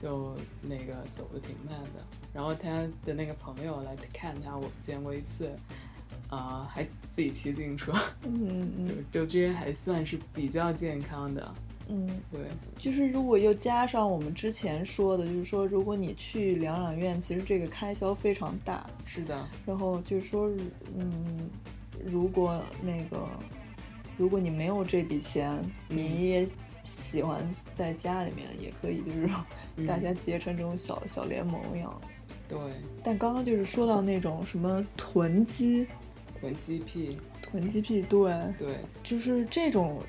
[0.03, 2.03] 就那个走的挺慢的。
[2.33, 5.49] 然后他的那个朋友来看他，我见过一次，
[6.29, 11.55] 啊、还自己骑自行车，嗯 就嗯就这些还算是比较健康的，
[11.87, 12.09] 嗯。
[12.29, 12.41] 对，
[12.77, 18.85] 就是如果又加上我们之前说的，就是说，如果你去疗养院，其实这个开销非常大。
[19.05, 20.49] 是的，然后就是说，
[20.97, 21.49] 嗯，
[22.03, 23.29] 如果那个，
[24.17, 26.47] 如果你没有这笔钱，你也
[26.83, 29.29] 喜欢在家里面，也可以，就是
[29.87, 32.01] 大家结成这种小小联盟一样。
[32.47, 32.59] 对，
[33.03, 35.87] 但刚刚就是说到那种什么囤积、
[36.39, 39.99] 囤积癖，囤积癖，对，对，就是这种，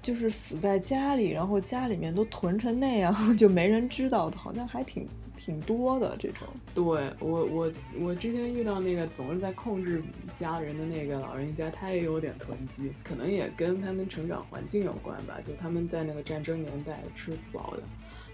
[0.00, 5.06] 就是死在家里，然后家里面都囤成那样， 就没人知道的，好像还挺
[5.44, 6.46] 挺多的这种。
[6.72, 6.84] 对
[7.18, 10.00] 我我我之前遇到那个总是在控制
[10.38, 15.40] 家人的那个老人家，他也有点囤积，可能也跟他们成长环境有关吧。
[15.42, 17.82] 就他们在那个战争年代吃不饱的，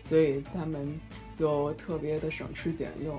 [0.03, 1.01] 所以他们
[1.33, 3.19] 就特别的省吃俭用，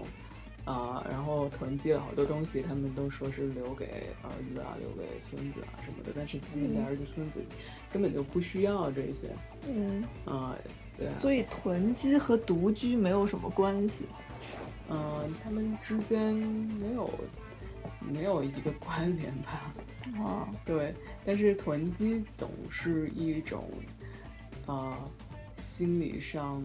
[0.66, 3.86] 啊、然后囤积了好多东西，他们都说是留给
[4.22, 7.40] 儿子啊，留给孙子啊什么的，但是他们的儿子孙子
[7.92, 9.30] 根本就不需要这些，
[9.68, 10.56] 嗯，啊、
[11.00, 14.06] 对啊，所以囤积和独居没有什么关系。
[14.92, 17.10] 嗯、他们之间没有
[18.00, 19.72] 没有一个关联吧？
[20.18, 23.70] 啊，对，但是囤积总是一种，
[24.66, 24.98] 呃，
[25.56, 26.64] 心理上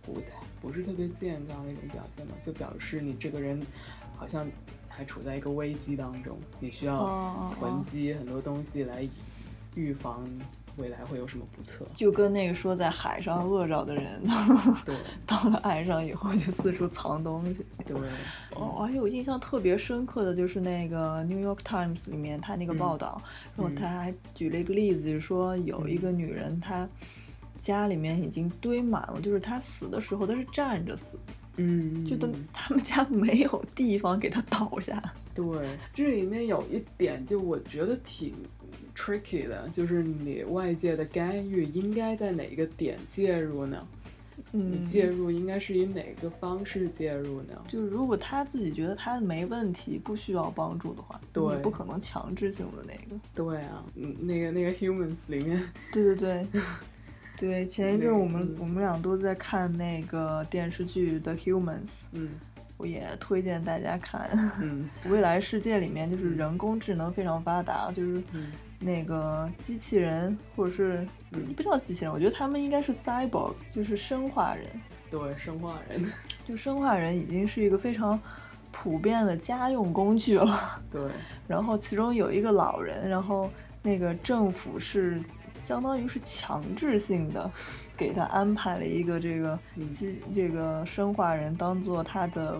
[0.00, 0.26] 不太
[0.62, 3.60] 不是特别健康的一种表现嘛，就表示你这个人
[4.16, 4.48] 好像
[4.88, 9.06] 还处在一个危机当中，你需要囤积很多东西来
[9.74, 10.26] 预防
[10.76, 11.86] 未来会有什么不测。
[11.94, 14.22] 就跟那个说在海上饿着的人，
[14.84, 14.94] 对。
[15.26, 17.64] 到了岸上以后就四处藏东西。
[17.86, 17.96] 对，
[18.54, 23.20] 哦，而且我印象特别深刻的就是那个《New York Times》里面他那个报道，
[23.56, 23.74] 然后嗯。
[23.74, 26.88] 他还举了一个例子，就是说有一个女人，她
[27.58, 31.18] 家里面已经堆满了，就是她死的时候她是站着死，
[31.56, 35.00] 嗯，就都他们家没有地方给她倒下。
[35.34, 38.34] 对，这里面有一点，就我觉得挺
[39.00, 43.86] tricky 的，就是你外界的干预应该在哪个点介入呢？
[44.52, 47.62] 你嗯，介入应该是以哪个方式介入呢？
[47.68, 53.20] 就是如果他自己觉得他没问题，不需要帮助的话，对你不可能强制性的那个。
[53.34, 56.46] 对啊，嗯，那个那个 Humans 里面，对对对，
[57.38, 62.30] 对，前一阵我们嗯我们俩都在看那个电视剧《The Humans》，嗯
[62.78, 64.30] 我也推荐大家看。
[64.60, 74.66] 嗯 未来世界里面就是人工智能非常发达，就是嗯那个机器人或者是嗯不叫机器人，我觉得他们应该是 cyborg，就是生化人。
[75.10, 76.10] 对，生化人，
[76.48, 78.18] 就生化人已经是一个非常
[78.72, 80.80] 普遍的家用工具了。
[80.90, 81.02] 对，
[81.46, 83.50] 然后其中有一个老人，然后
[83.82, 87.50] 那个政府是相当于是强制性的
[87.96, 92.58] 给他安排了一个这个嗯机、这个生化人当做他的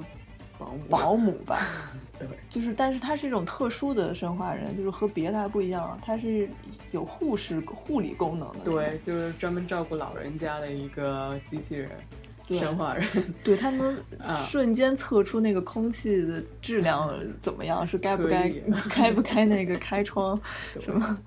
[0.61, 1.59] 保姆， 保姆吧。
[2.21, 6.47] 对，就是，但是它是一种特殊的生化人，就是和别的还不一样，它是
[6.91, 8.59] 有护士护理功能的。
[8.63, 11.91] 对，就是专门照顾老人家的一个机器人，
[12.47, 13.07] 对生化人，
[13.43, 20.39] 对，它能 啊瞬间测出那个空气的质量怎么样，是该不该可以该不开那个开窗，
[20.85, 21.19] 什么？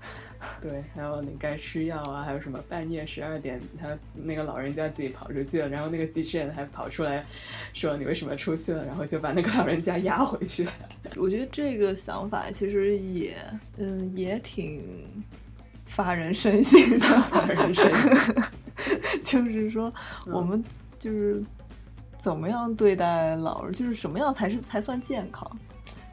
[0.60, 7.24] 对，还有你该吃药啊，还有什么半夜十二点，他那个老人家自己跑出去了，然后那个机器人还跑出来
[7.72, 10.66] 说你为什么出去了，然后就把那个老人家压回去。
[11.16, 13.36] 我觉得这个想法其实也，
[13.78, 14.82] 嗯，也挺
[15.86, 17.06] 发人深省的。
[17.30, 18.42] 发人深省。
[19.22, 19.92] 就是说，
[20.26, 20.62] 嗯我们
[20.98, 21.42] 就是
[22.18, 25.48] 怎么样对待老人，就是什么样才是才算健康？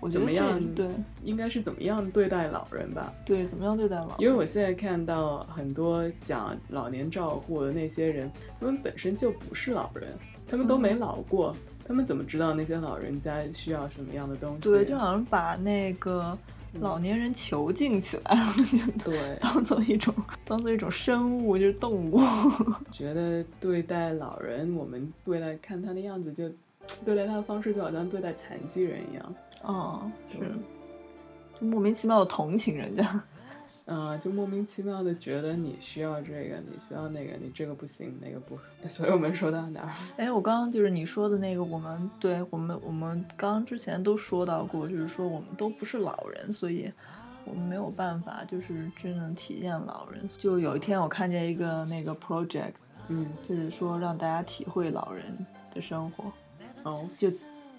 [0.02, 0.90] 我觉得怎么样对
[1.24, 3.14] 应该是怎么样对待老人吧？
[3.24, 4.16] 对，怎么样对待老人？
[4.18, 10.12] 因为我现在看到很多讲老年照护的那些人，他们本身就不是老人，
[10.48, 11.56] 他们都没老过，
[11.88, 14.62] 他们怎么知道那些老人家需要什么样的东西？
[14.62, 16.36] 对，就好像把那个
[16.80, 20.12] 老年人囚禁起来了，我觉得对，当做一种
[20.44, 22.20] 当做一种生物，就是动物。
[22.92, 26.50] 觉得对待老人，我们对待看他的样子就
[27.06, 29.36] 对待他的方式，就好像对待残疾人一样。
[29.63, 30.39] 哦，是，
[31.60, 33.24] 就莫名其妙的同情人家。
[33.86, 39.91] 嗯、就莫名其妙的觉得你需要这个，你需要那个，你这个不行，那个不， 所以我们说到哪儿？
[40.17, 46.91] 哎，我刚刚就是你说的那个，我们对我们我们刚刚之前都说到过，就是说我们都不是老人，所以
[47.43, 50.30] 我们没有办法就是真正体验老人。
[50.38, 52.74] 就有一天我看见一个那个 project，
[53.08, 55.26] 嗯，就是说让大家体会老人
[55.74, 56.32] 的生活，
[56.84, 57.30] 哦，就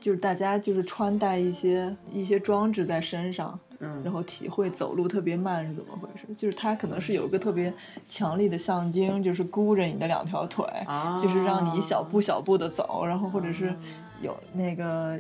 [0.03, 6.27] 就是大家就是穿戴一些一些装置在身上，嗯，然后体会走路特别慢是怎么回事。
[6.35, 7.73] 就是它可能是有一个特别
[8.09, 13.73] 强力的橡筋，就是箍着你的两条腿，啊，就是让你小步小步的走，然后或者是
[14.21, 15.17] 有那个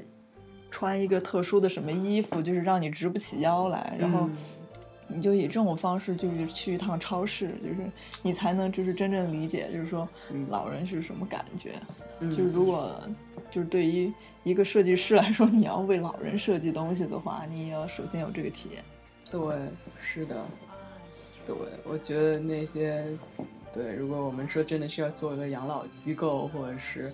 [0.71, 4.37] 穿一个特殊的什么衣服，就是让你直不起腰来，然后嗯
[5.15, 7.91] 你就以这种方式就是去一趟超市，就是
[8.23, 11.75] 你才能就是真正理解，就是说嗯老人是什么感觉。
[12.21, 13.01] 嗯就是如果
[13.51, 14.13] 就是对于
[14.45, 18.83] 一个设计师来说，你要为老人设计东西的话，你也要首先有这个体验。
[19.31, 19.41] 对，
[20.01, 20.45] 是的，
[21.47, 23.05] 对，我觉得那些，
[23.73, 27.13] 对，如果我们说真的是要做一个养老机构，或者是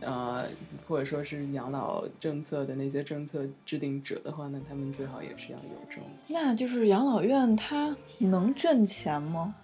[0.00, 0.46] 呃，
[0.86, 6.04] 或者说是养老政策的那些政策制定者的话，那他们最好也是要有这种。
[6.28, 9.54] 那就是养老院它能挣钱吗？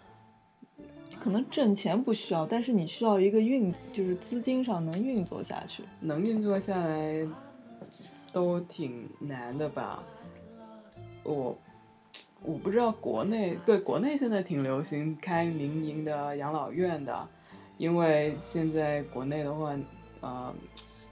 [1.21, 5.85] 可能挣钱不需要，但是你需要一个运，就是资金上能运作下去。
[6.01, 7.25] 能运作下来
[8.33, 10.03] 都挺难的吧？
[11.23, 11.57] 我
[12.43, 17.29] 我不知道国内对国内现在挺流行开民营的养老院的，
[17.79, 19.77] 因为现在国内的话，
[20.23, 20.55] 呃，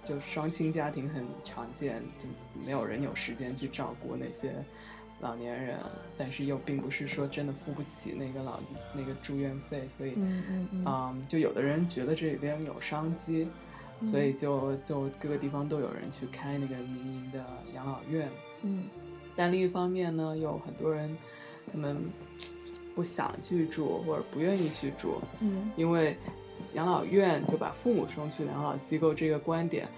[0.03, 2.27] 就双亲家庭很常见，就
[2.65, 4.55] 没有人有时间去照顾那些
[5.21, 5.79] 老年人，
[6.17, 8.59] 但是又并不是说真的付不起那个老
[8.95, 10.85] 那个住院费，所以嗯嗯嗯。
[10.87, 13.47] 嗯，就有的人觉得这里边有商机，
[14.07, 17.45] 所以就就各个地方都有人去开那个民营的
[17.75, 18.31] 养老院。
[18.63, 18.89] 嗯。
[19.37, 21.15] 但另一方面呢，有很多人
[21.71, 21.99] 他们
[22.95, 25.71] 不想去住或者不愿意去住，嗯。
[25.77, 26.17] 因为
[26.75, 29.89] 养老院就把父母送去养老机构这个观点，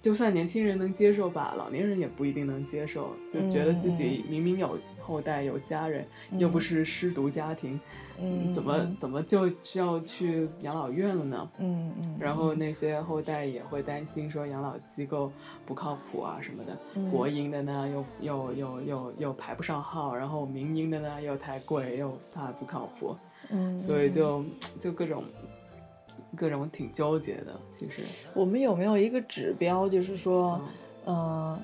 [0.00, 6.06] 就算年轻人能接受吧，老年人也不一定能接受，就觉得自己明明有后代有家人，
[6.38, 7.78] 又不是失独家庭，
[8.18, 11.50] 嗯，怎么怎么就需要去养老院了呢？
[11.58, 15.32] 嗯嗯，然后那些后代也会担心说养老机构
[15.66, 23.16] 不靠谱啊什么的，嗯国营的呢又又又又又排不上号，然后民营的呢又太贵又怕不靠谱，
[23.50, 24.44] 嗯，所以就
[24.80, 25.24] 就各种
[26.36, 27.60] 各种挺纠结的。
[27.70, 28.02] 其实，
[28.34, 30.60] 我们有没有一个指标，就是说，
[31.06, 31.60] 嗯、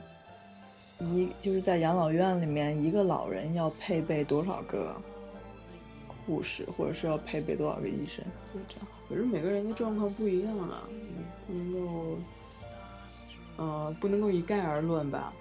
[1.00, 4.96] 一就是在养老院里面，一个老人要配备多少个
[6.24, 8.86] 护士，或者是要配备多少个医生，就是这样。
[9.08, 12.18] 可是每个人的状况不一样啊，嗯不能够，
[13.56, 15.32] 呃，不能够一概而论吧。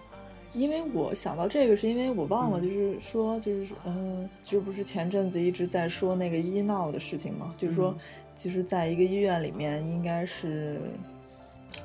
[0.56, 2.64] 因为我想到这个，是因为我忘了，嗯。
[2.64, 8.00] 就是说，就是嗯，就不是前阵子一直在说那个医闹的事情嘛，就是说嗯，
[8.36, 10.80] 其实在一个医院里面，应该是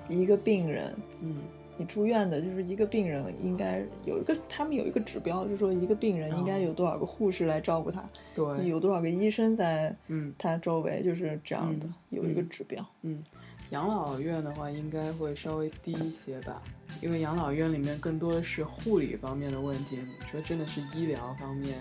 [0.08, 1.36] 一个病人，嗯。
[1.76, 10.30] 你住院的就是一个病人，应该有一个他们有一个指标，就是说一个病人应该有多少个护士来照顾他，对，有多少个医生在嗯。
[10.36, 12.84] 他周围，就是这样的，嗯有一个指标。
[13.00, 13.24] 嗯，
[13.70, 16.60] 养老院的话应该会稍微低一些吧，
[17.00, 19.96] 因为养老院里面更多的是护理方面的问题。
[19.96, 21.78] 你说真的是医疗方面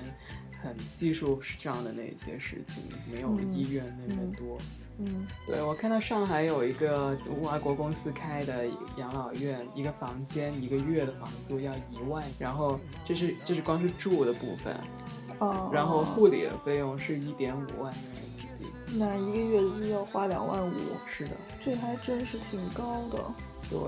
[0.62, 4.58] 很技术上的那些事情，没有嗯医院那么嗯多。
[5.02, 8.68] 嗯对，我看到上海有一个外国公司开的
[8.98, 14.78] 养老院，一个房间一个月的房租要一万，然后这是这是光是住的部分，
[15.40, 18.29] 哦，然后护理的费用是一点五万人民币。
[18.94, 20.74] 那一个月就要花两万五，
[21.06, 23.24] 是的，这还真是挺高的。
[23.70, 23.80] 对，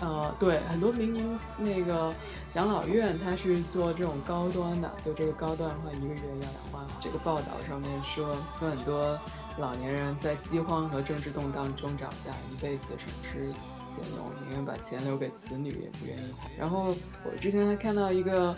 [0.00, 2.14] 呃，对，很多民营那个
[2.54, 6.86] 养老院，它是做这种高端的，就这个高端的话，一个月要两万。
[7.00, 9.18] 这个报道上面说，有很多
[9.58, 16.48] 老年人在饥荒和政治动荡中长大，一辈子省吃俭用，宁愿把钱留给子女，也不愿意花。
[16.56, 16.94] 然后
[17.24, 18.54] 我之前还看到一个，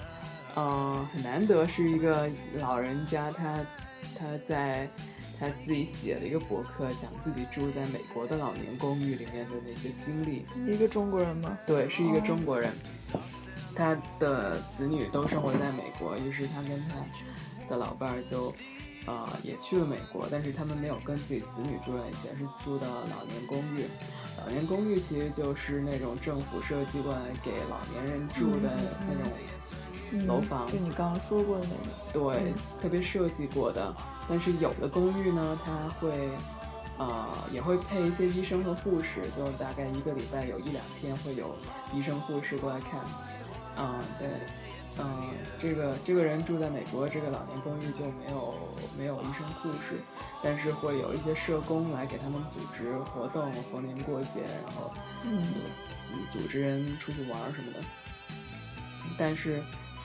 [0.54, 2.28] 呃，很难得是一个
[2.58, 3.58] 老人家，他
[4.16, 4.88] 他在
[5.38, 10.44] 他自己写了一个博客，讲自己住在美国的老年公寓里面的那些经历。
[10.66, 11.56] 一个中国人吗？
[11.66, 12.72] 对，是一个哦中国人，
[13.74, 16.96] 他的子女都生活在美国，于是他跟他
[17.68, 18.52] 的老伴儿就，
[19.06, 23.84] 呃，也去了美国，但是他们没有跟自己子女住在一起，而是住到老年公寓。
[24.38, 28.70] 老年公寓其实就是那种政府设计过来给老年人住的
[29.00, 29.57] 那种嗯
[30.26, 32.34] 楼房就你刚刚说过的那个。
[32.34, 33.94] 对嗯，特别设计过的。
[34.28, 36.30] 但是有的公寓呢，它会，
[36.98, 41.56] 呃，也会配一些医生和护士，就大概一个礼拜有一两天会有
[41.94, 43.00] 医生护士过来看。
[43.78, 44.28] 嗯，对，
[44.98, 45.22] 嗯，
[45.58, 48.54] 这个这个人住在美国这个老年公寓就没有
[48.98, 50.02] 没有医生护士，
[50.42, 54.92] 但是会有一些社工来给他们组织活动，逢年过节，然后
[55.24, 55.42] 嗯
[56.12, 57.78] 嗯组织人出去玩儿什么的。
[59.16, 59.62] 但是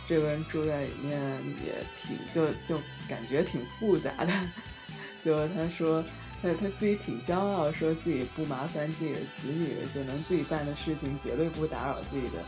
[0.07, 1.19] 这个人住在里面
[1.65, 4.31] 也挺就就感觉挺复杂的，
[5.23, 6.03] 就他说
[6.41, 12.43] 他他自己挺骄傲，说自己不麻烦自己的子女，就能自己办的事情绝对不打扰自己的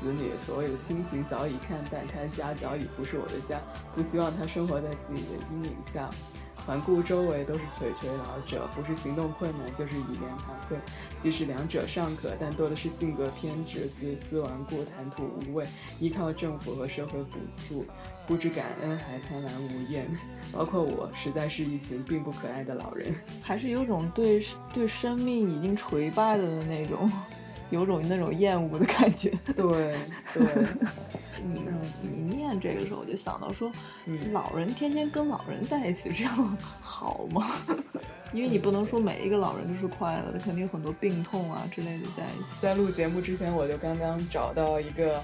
[0.00, 0.30] 子女。
[0.38, 3.60] 所谓的亲情早已看淡，他家早已不是我的家，
[3.94, 6.10] 不希望他生活在自己的阴影下。
[6.68, 10.76] 环顾周围都是垂垂老者，不是行动困难，就是语言惭愧。
[11.18, 15.66] 即使两者尚可，但多的是性格偏执、自私顽固、谈吐无味，
[15.98, 17.86] 依靠政府和社会补助，
[18.26, 20.06] 不知感恩还贪婪无厌。
[20.52, 23.14] 包括我，实在是一群并不可爱的老人。
[23.40, 24.44] 还是有种对
[24.74, 27.10] 对生命已经垂败了的那种，
[27.70, 29.30] 有种那种厌恶的感觉。
[29.56, 29.94] 对
[30.34, 30.46] 对，
[31.42, 31.62] 你
[32.02, 33.70] 你念这个时候，我就想到说，
[34.06, 37.46] 嗯老人天天跟老人在一起，这样 好吗？
[38.32, 42.60] 因为你不能说每一个老人都是快乐的，肯定有很多病痛啊之类的在一起。
[42.60, 45.22] 在录节目之前，我就刚刚找到一个，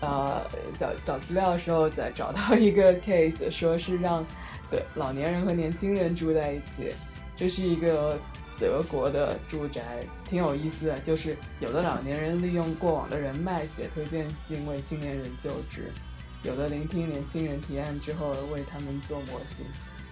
[0.00, 0.40] 呃，
[0.78, 4.24] 找找资料的时候，在找到一个 case，说是让
[4.70, 6.92] 对老年人和年轻人住在一起，
[7.36, 8.16] 这是一个
[8.58, 10.98] 德国的住宅，挺有意思的。
[11.00, 15.90] 就是有的老年人利用过往的人脉写推荐信为青年人就职，
[16.42, 19.64] 有的聆听年轻人提案之后为他们做模型，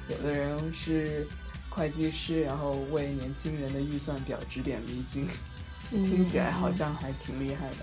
[0.09, 1.27] 有的人是
[1.71, 5.27] 会计师，然后为年轻人的预算表指点迷津。
[5.91, 7.77] 听起来好像还挺厉害的。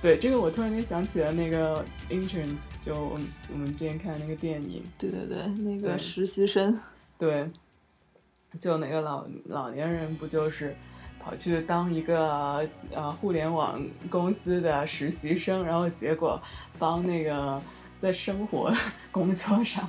[0.00, 6.78] 对，这个我突然间想起了那个 Interns，就我们我们之前看的那个电影，对对对，那个实习生，
[7.18, 7.50] 对，
[8.58, 10.74] 就那个老老年人不就是
[11.18, 16.40] 跑去当一个呃互联网公司的实习生，然后结果
[16.78, 17.60] 帮那个
[17.98, 18.72] 在生活
[19.12, 19.88] 工作上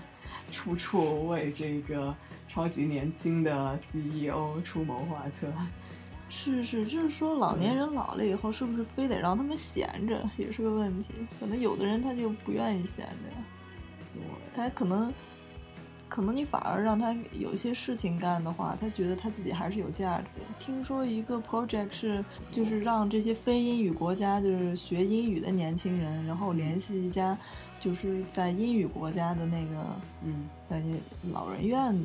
[0.52, 2.14] 处处为这个
[2.48, 5.48] 超级年轻的 CEO 出谋划策。
[6.34, 11.10] 是是，就是说老年人老了以后，是不是非得让他们闲着，也是个问题。
[11.40, 15.14] 可能有的人他就不愿意闲着呀，他可能，
[16.12, 20.46] 可能你反而让他有一些事情干的话，他觉得他自己还是有价值的。
[20.60, 27.38] 听说一个 project 是，就是让这些非英语国家就是学英语的年轻人，然后联系一家
[27.80, 29.86] 就是在英语国家的那个
[30.26, 30.50] 嗯。
[30.68, 30.82] 呃
[31.32, 31.98] 老人院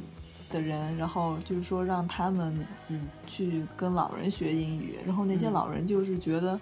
[0.50, 3.08] 的人，然后就是说让他们嗯。
[3.26, 5.52] 去跟老人学英语，然后那些嗯。
[5.52, 6.56] 老人就是觉得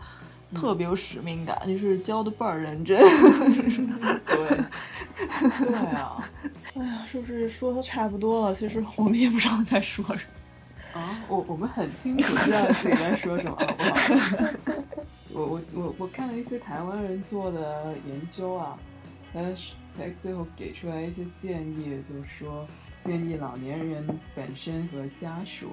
[0.54, 2.98] 特别有使命感，就是教的倍儿认真。
[4.24, 4.58] 对，
[5.66, 6.30] 对啊。
[6.74, 8.54] 哎呀，是不是说的差不多了？
[8.54, 10.24] 其实我们也不知道在说什
[10.94, 11.00] 么。
[11.00, 13.94] 啊，我我们很清楚知道自己在说什么，好不好？
[15.32, 18.78] 我我我我看了一些台湾人做的研究啊，
[19.32, 22.66] 他是他最后给出来一些建议，就是说
[23.00, 25.70] 建议老年人本身和家属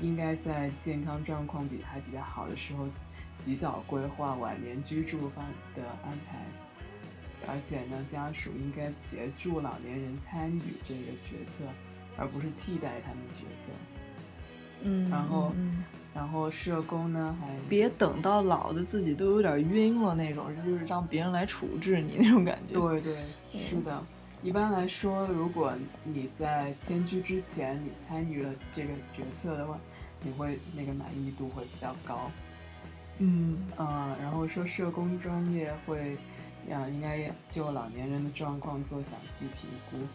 [0.00, 2.86] 应该在健康状况比还比较好的时候，
[3.42, 6.38] 及早规划晚年居住方的安排。
[7.48, 11.64] 而且呢，家属应该协助老年人参与这个决策，
[12.18, 13.72] 而不是替代他们决策。
[14.82, 15.82] 嗯然后嗯
[16.14, 22.74] 然后社工呢，还别等到老的自己都有点晕了那种，就是让别人来处置你那种感觉。
[22.74, 23.16] 对对，
[23.68, 24.02] 是的。
[24.42, 25.72] 一般来说，如果
[26.04, 29.78] 你在迁居之前你参与了这个决策的话，
[30.22, 32.30] 你会那个满意度会比较高。
[33.22, 36.16] 嗯啊，然后说社工专业会，
[36.70, 40.06] 啊，应该就老年人的状况做详细评估，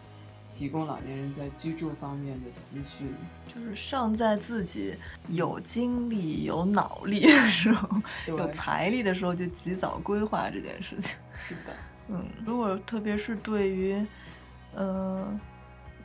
[0.56, 3.08] 提供老年人在居住方面的资讯。
[3.46, 4.96] 就是尚在自己
[5.28, 7.88] 有精力、有脑力的时候，
[8.26, 11.16] 有财力的时候，就及早规划这件事情。
[11.40, 11.72] 是的，
[12.08, 14.04] 嗯，如果特别是对于，
[14.74, 15.28] 呃，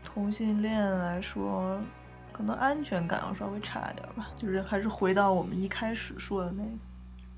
[0.06, 1.82] 同性恋来说，
[2.32, 4.30] 可能安全感要稍微差一点儿吧。
[4.38, 6.70] 就是还是回到我们一开始说的那个，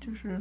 [0.04, 0.40] 就是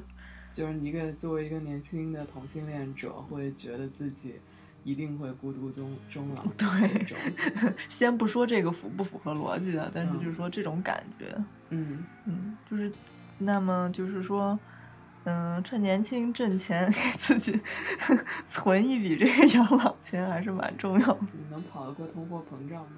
[0.53, 4.35] 就是一个作为一个年轻的同性恋者，会觉得自己
[4.83, 6.43] 一定会孤独终终老。
[6.57, 7.15] 对，
[7.89, 11.35] 先不说这个符不符合逻辑的，但是嗯就是说这种感觉，
[11.69, 12.91] 嗯，嗯，就是
[13.37, 14.59] 那么就是说。
[15.25, 17.57] 嗯，趁年轻挣钱，给自己
[18.51, 21.19] 存一笔这个养老钱还是蛮重要的。
[21.31, 22.97] 你能跑得过通货膨胀吗？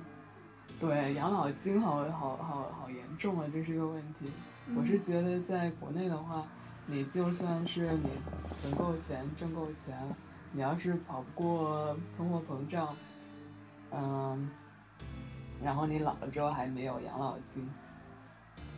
[0.79, 4.25] 对，养老金好好好好严重啊，这是个问题。
[4.75, 6.43] 我是觉得在国内的话，
[6.87, 8.09] 你就算是你
[8.57, 9.97] 存够钱、挣够钱，
[10.51, 12.95] 你要是跑不过通货膨胀，
[13.91, 14.49] 嗯，
[15.63, 17.67] 然后你老了之后还没有养老金，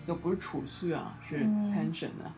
[0.05, 2.27] 就不是储蓄啊，是嗯 pension 啊。
[2.27, 2.33] 嗯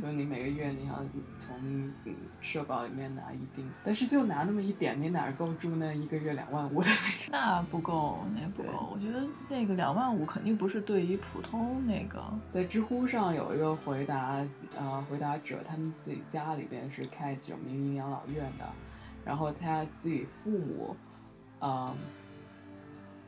[0.00, 0.96] 所以你每个月你要
[1.38, 1.56] 从
[2.04, 7.30] 嗯社保里面拿一定，但是就拿那么一点，你哪儿够住那一个月两万五的那个？
[7.30, 8.90] 那不够，那不够。
[8.92, 14.44] 我觉得那个两万五肯定不是对于普通那个，在知乎上有一个回答，
[14.76, 18.64] 呃，回答者他们自己家里边是开这种民营养老院的，
[19.24, 20.96] 然后他自己父母，
[21.60, 21.94] 呃，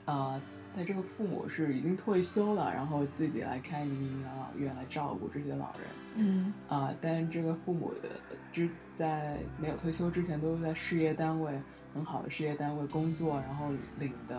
[0.06, 0.40] 呃，
[0.74, 6.01] 他这个父母是已经退休了，然后自己来开民营养老院来照顾这些老人。
[6.14, 8.08] 嗯啊、但是这个父母的
[8.52, 11.60] 之在没有退休之前都是在事业单位
[11.94, 14.38] 很好的事业单位工作，然后领的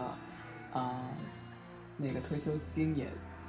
[0.71, 1.09] 啊、
[1.97, 3.07] 那个退休金也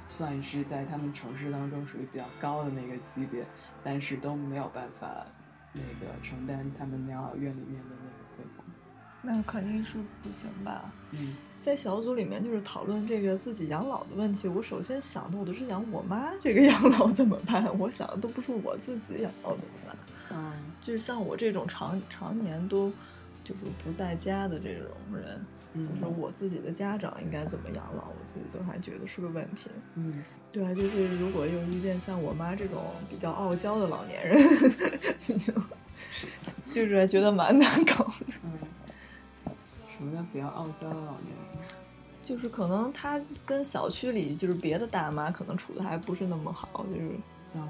[0.09, 3.45] 算是在他们城市当中属于比较高的那个级别，
[3.83, 5.25] 但是都没有办法
[5.73, 8.65] 那个承担他们养老院里面的那个费用。
[9.21, 10.93] 那肯定是不行吧？
[11.11, 11.35] 嗯，
[11.65, 17.65] 在小组里面就是讨论这个自己养老的问题，我首先想的我都是想我妈这个养老怎么办？
[17.79, 19.97] 我想的都不是我自己养老怎么办。
[20.29, 22.91] 嗯， 就是像我这种常常年都
[23.43, 25.43] 就是不在家的这种人，
[25.73, 29.67] 嗯就是我自己的家长应该怎么养老，我自己都还觉得是个问题。
[29.95, 34.37] 嗯，对啊，就是如果又遇见像我妈这种比较傲娇的老年人，
[35.39, 35.51] 就
[36.71, 38.35] 就是觉得蛮难搞的。
[38.43, 38.51] 嗯，
[39.97, 41.34] 什么叫比较傲娇的老年人？
[42.25, 47.11] 就是可能他跟小区里就是别的大妈可能处的还不是那么好，就是
[47.53, 47.69] 嗯，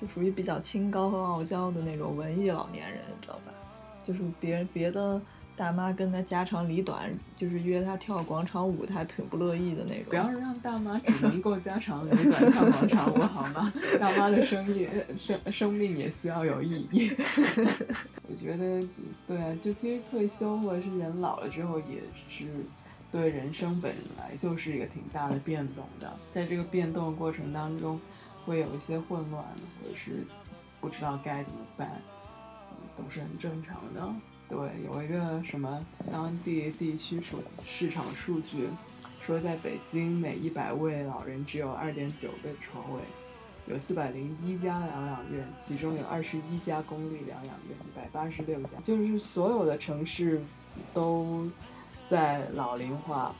[0.00, 3.52] 就属于比较清高和傲娇的那种文艺老年人，知道吧？
[4.02, 5.20] 就是别别的
[5.54, 10.04] 大妈跟他家长里短，就是约他跳广场舞，他还挺不乐意的那种。
[10.08, 13.70] 不要让大妈只能够家长里短跳广场舞 好吗？
[14.00, 17.12] 大妈的生意生生命也需要有意义。
[18.26, 18.82] 我觉得，
[19.28, 22.00] 对啊，就其实退休或者是人老了之后，也
[22.30, 22.46] 是
[23.12, 26.16] 对人生本来就是一个挺大的变动的。
[26.32, 28.00] 在这个变动过程当中，
[28.44, 30.24] 会有一些混乱，或者是
[30.80, 31.90] 不知道该怎么办，
[32.96, 34.12] 都是很正常的。
[34.48, 38.68] 对，有一个什么当地地区数市场数据，
[39.24, 43.00] 说在北京每一百位老人只有二点九个床位，
[43.66, 50.40] 有四百零一家疗养院，其中有二十一家公立疗养院，一百八十六家，就是所有的城市
[50.92, 51.48] 都
[52.10, 53.32] 在老龄化，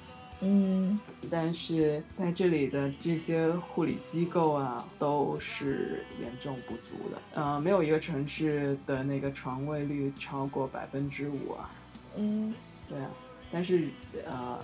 [0.43, 0.97] 嗯，
[1.29, 7.21] 但是在这里的这些护理机构啊，都是严重不足的。
[7.35, 11.69] 呃，没有一个城市的那个床位率超过百分之五啊。
[12.17, 12.55] 嗯，
[12.89, 13.11] 对啊，
[13.51, 13.89] 但是
[14.25, 14.57] 呃，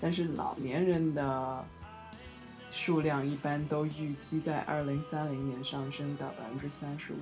[0.00, 1.62] 但是老年人的
[2.70, 7.16] 数量一般都预期在二零三零年上升到百分之三十五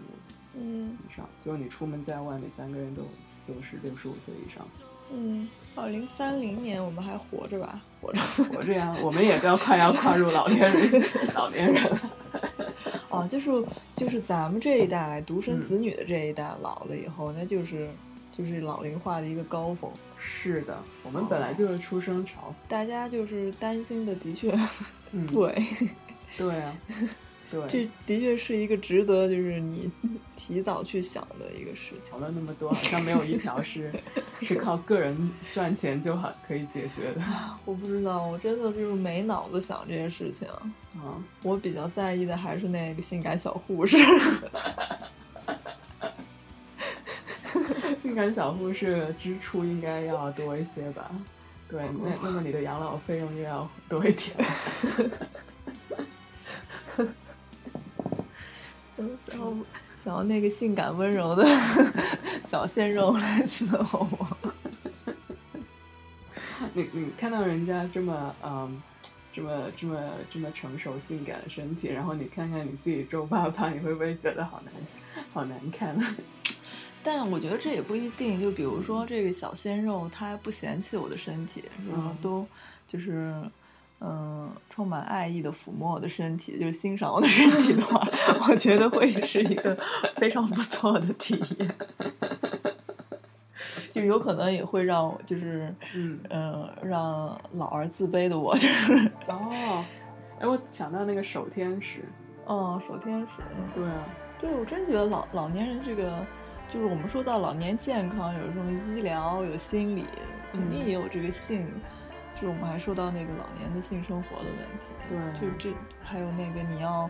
[0.54, 3.02] 嗯以上，就是你出门在外，每三个人都
[3.44, 4.64] 就是六十五岁以上。
[5.12, 7.80] 嗯，二零三零年我们还活着吧？
[8.00, 8.20] 活着。
[8.20, 11.02] 活着呀，我们也要快要跨入老年人
[11.34, 12.00] 老年人了。
[13.08, 13.50] 哦，就是
[13.96, 17.90] 就是咱们这一代独生子女的这一代老了以后，那就是
[18.30, 19.90] 就是老龄化的一个高峰。
[20.22, 22.54] 是的，我们本来就是出生潮。
[22.68, 24.52] 大家就是担心的，的确，
[25.12, 25.64] 嗯，对，
[26.36, 26.76] 对啊，
[27.50, 27.60] 对。
[27.68, 29.90] 这的确是一个值得就是你
[30.36, 32.10] 提早去想的一个事情。
[32.10, 33.92] 讨论那么多，好像没有一条是
[34.40, 37.22] 是靠个人赚钱就好可以解决的。
[37.64, 40.48] 我不知道，我真的就是没脑子想这些事情。
[40.48, 43.96] 啊，我比较在意的还是那个性感小护士。
[47.98, 51.10] 性感小护士的支出应该要多一些吧？
[51.68, 54.34] 对，那那么你的养老费用又要多一点。
[59.26, 59.56] 想要
[59.94, 61.44] 想要那个性感温柔的
[62.44, 64.26] 小鲜肉来伺候我。
[66.74, 68.78] 你你看到人家这么嗯，
[69.32, 69.98] 这么这么
[70.30, 74.72] 这么成熟性感的身体，然后你看看你自己皱巴巴，你会不会觉得好难
[75.32, 76.16] 好难看啊？
[77.02, 82.46] 但我觉得这也不一定，就比如说这个小鲜肉，他不嫌弃我的身体，然后嗯都
[82.86, 83.34] 就是
[84.00, 88.06] 嗯充满爱意的抚摸我的身体，就是欣赏我的身体的话，
[88.48, 89.76] 我觉得会是一个
[90.16, 91.74] 非常不错的体验。
[93.90, 98.94] 就有可能也会让我就是嗯，嗯让老而自卑的我 就是。
[99.26, 99.84] 哦，
[100.40, 102.04] 哎，我想到那个守天使，
[102.46, 103.42] 哦守天使，
[103.74, 104.08] 对啊，
[104.40, 106.24] 对我真觉得老老年人这个，
[106.72, 110.06] 就是我们说到老年健康，有这种医疗，有心理，
[110.52, 110.86] 肯定嗯。
[110.86, 111.66] 也有这个性，
[112.32, 117.08] 就是我们还说到那个老年的性生活的问题，对就这还有那个你要，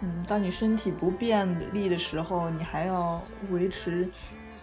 [0.00, 4.08] 嗯，当你身体不便利的时候，你还要维持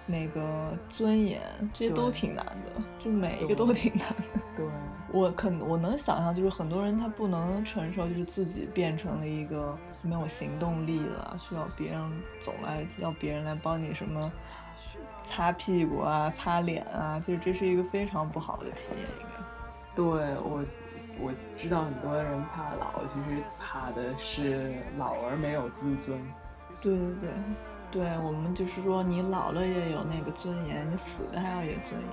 [0.05, 1.41] 那个尊严，
[1.73, 4.39] 这些都挺难的，就每一个都挺难的。
[4.55, 4.65] 对，
[5.11, 12.01] 我肯我能想象，就是很多人他不能承受，就是自己变成了一个没有行动力了，需要别人
[12.39, 14.31] 总来要别人来帮你什么
[15.23, 19.34] 擦屁股啊、擦脸啊，就是这是一个非常不好的体验，应该。
[19.95, 20.63] 对我
[21.19, 26.19] 我知道很多人怕老，其实怕的是老而没有自尊。
[26.81, 32.09] 对对对，对我们就是说，你老了也有那个尊严，你死的还要有尊严，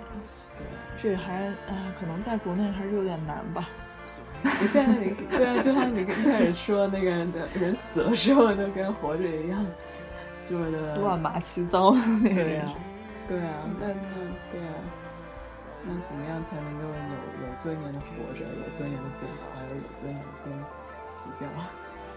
[0.56, 0.64] 对，
[0.96, 3.68] 这还啊，可能在国内还是有点难吧。
[4.60, 9.64] 你现在你对啊，就像你一开始说那个人的人死了之后就跟活着一样，
[10.44, 12.66] 就是乱码七糟的那个人
[13.28, 13.94] 对啊，对啊，那那
[14.52, 14.74] 对啊，
[15.84, 20.56] 那怎么样才能够有有尊严的活着，有尊严的变老，还有有尊严的变
[21.06, 21.48] 死掉？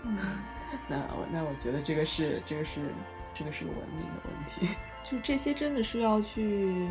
[0.03, 0.17] 嗯
[0.87, 2.91] 那我那我觉得这个是这个是
[3.33, 4.75] 这个是个文明的问题。
[5.03, 6.87] 就这些真的是要去，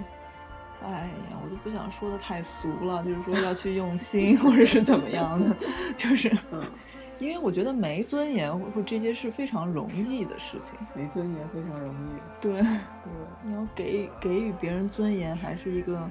[0.83, 5.57] 哎呀，我都不想说的太俗了，就是说要去用心或者是怎么样的，
[5.97, 6.63] 就是嗯，
[7.19, 10.79] 因为我觉得没尊严或或这些是非常容易的事情。
[10.95, 12.21] 没尊严非常容易。
[12.41, 12.69] 对，对，
[13.43, 16.09] 你要给给予别人尊严，还是一个，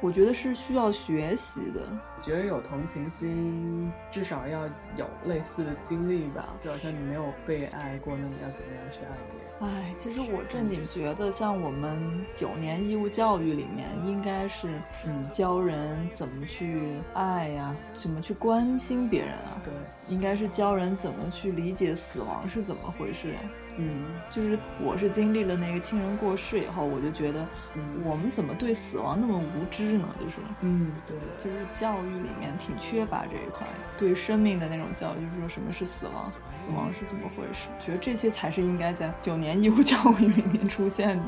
[0.00, 1.80] 我觉得是需要学习的。
[2.20, 6.54] 觉得有同情心，至少要有类似的经历吧。
[6.58, 9.49] 就好像你没有被爱过，那你要怎么样去爱别人？
[9.60, 14.68] 哎，其实我正经觉得，像我们九年义务教育里面，应该是
[15.06, 19.72] 嗯教人怎么去爱呀、怎么去关心别人啊，对，
[20.08, 23.40] 应该是教人怎么去理解死亡是怎么回事呀、
[23.76, 30.08] 嗯就是我是经历了那个亲人过世以后，我就觉得嗯我们怎么对死亡那么无知呢？
[30.18, 30.36] 就是。
[30.62, 37.68] 嗯，对，就是教育里面挺缺乏这一块，对生命的那种教育，就是说什么是死亡，死亡是怎么回事？
[37.78, 41.24] 觉得这些才是应该在九年义务教育里面出现的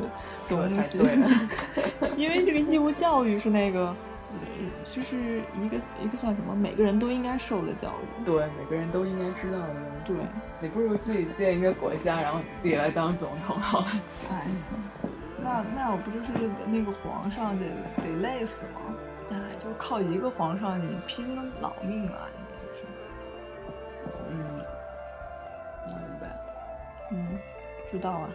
[0.48, 0.98] 东西。
[0.98, 1.16] 对
[2.16, 3.94] 因为这个义务教育是那个，
[4.32, 8.24] 嗯就是一个一个算什么，每个人都应该受的教育。
[8.24, 10.12] 对，每个人都应该知道的东西。
[10.14, 10.16] 对，
[10.60, 13.86] 你不如自己建一个国家，然后自己来当总统好了。
[14.30, 14.46] 哎，
[15.42, 17.66] 那那我不就是那个皇上得
[18.02, 18.94] 得累死吗？
[19.30, 22.28] 哎，就靠一个皇上，你拼了老命了，
[27.92, 28.28] 知道啊。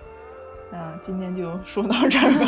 [0.71, 2.45] 那今天就说到这儿吧。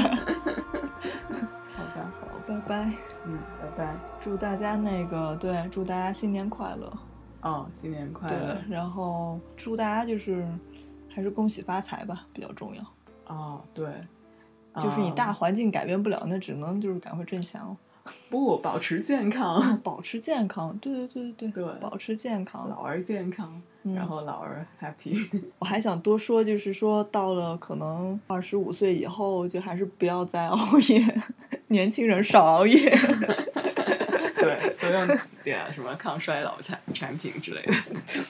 [1.75, 2.91] 好吧，好，拜拜。
[3.25, 3.95] 嗯，拜拜。
[4.21, 6.93] 祝大家那个对，祝大家新年快乐。
[7.41, 10.47] 哦，新年快对乐。，然后祝大家就是
[11.09, 12.83] 还是恭喜发财吧，比较重要。
[13.27, 13.89] 哦，对，
[14.81, 17.75] 就是你大嗯环境改变不了，那只能就是赶快挣钱了。
[18.29, 22.69] 不保持健康，保持健康，对对对对对保持健康。
[22.69, 25.27] 老而健康，嗯然后老而 happy。
[25.59, 31.23] 我还想多说，就是说到了可能二十五岁以后，就还是不要再熬夜，
[31.67, 32.89] 年轻人少熬夜。
[34.39, 37.73] 对，都用点什么抗衰老产产品之类的。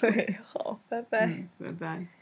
[0.02, 1.28] 对，好，拜拜。
[1.28, 2.19] 嗯，拜拜。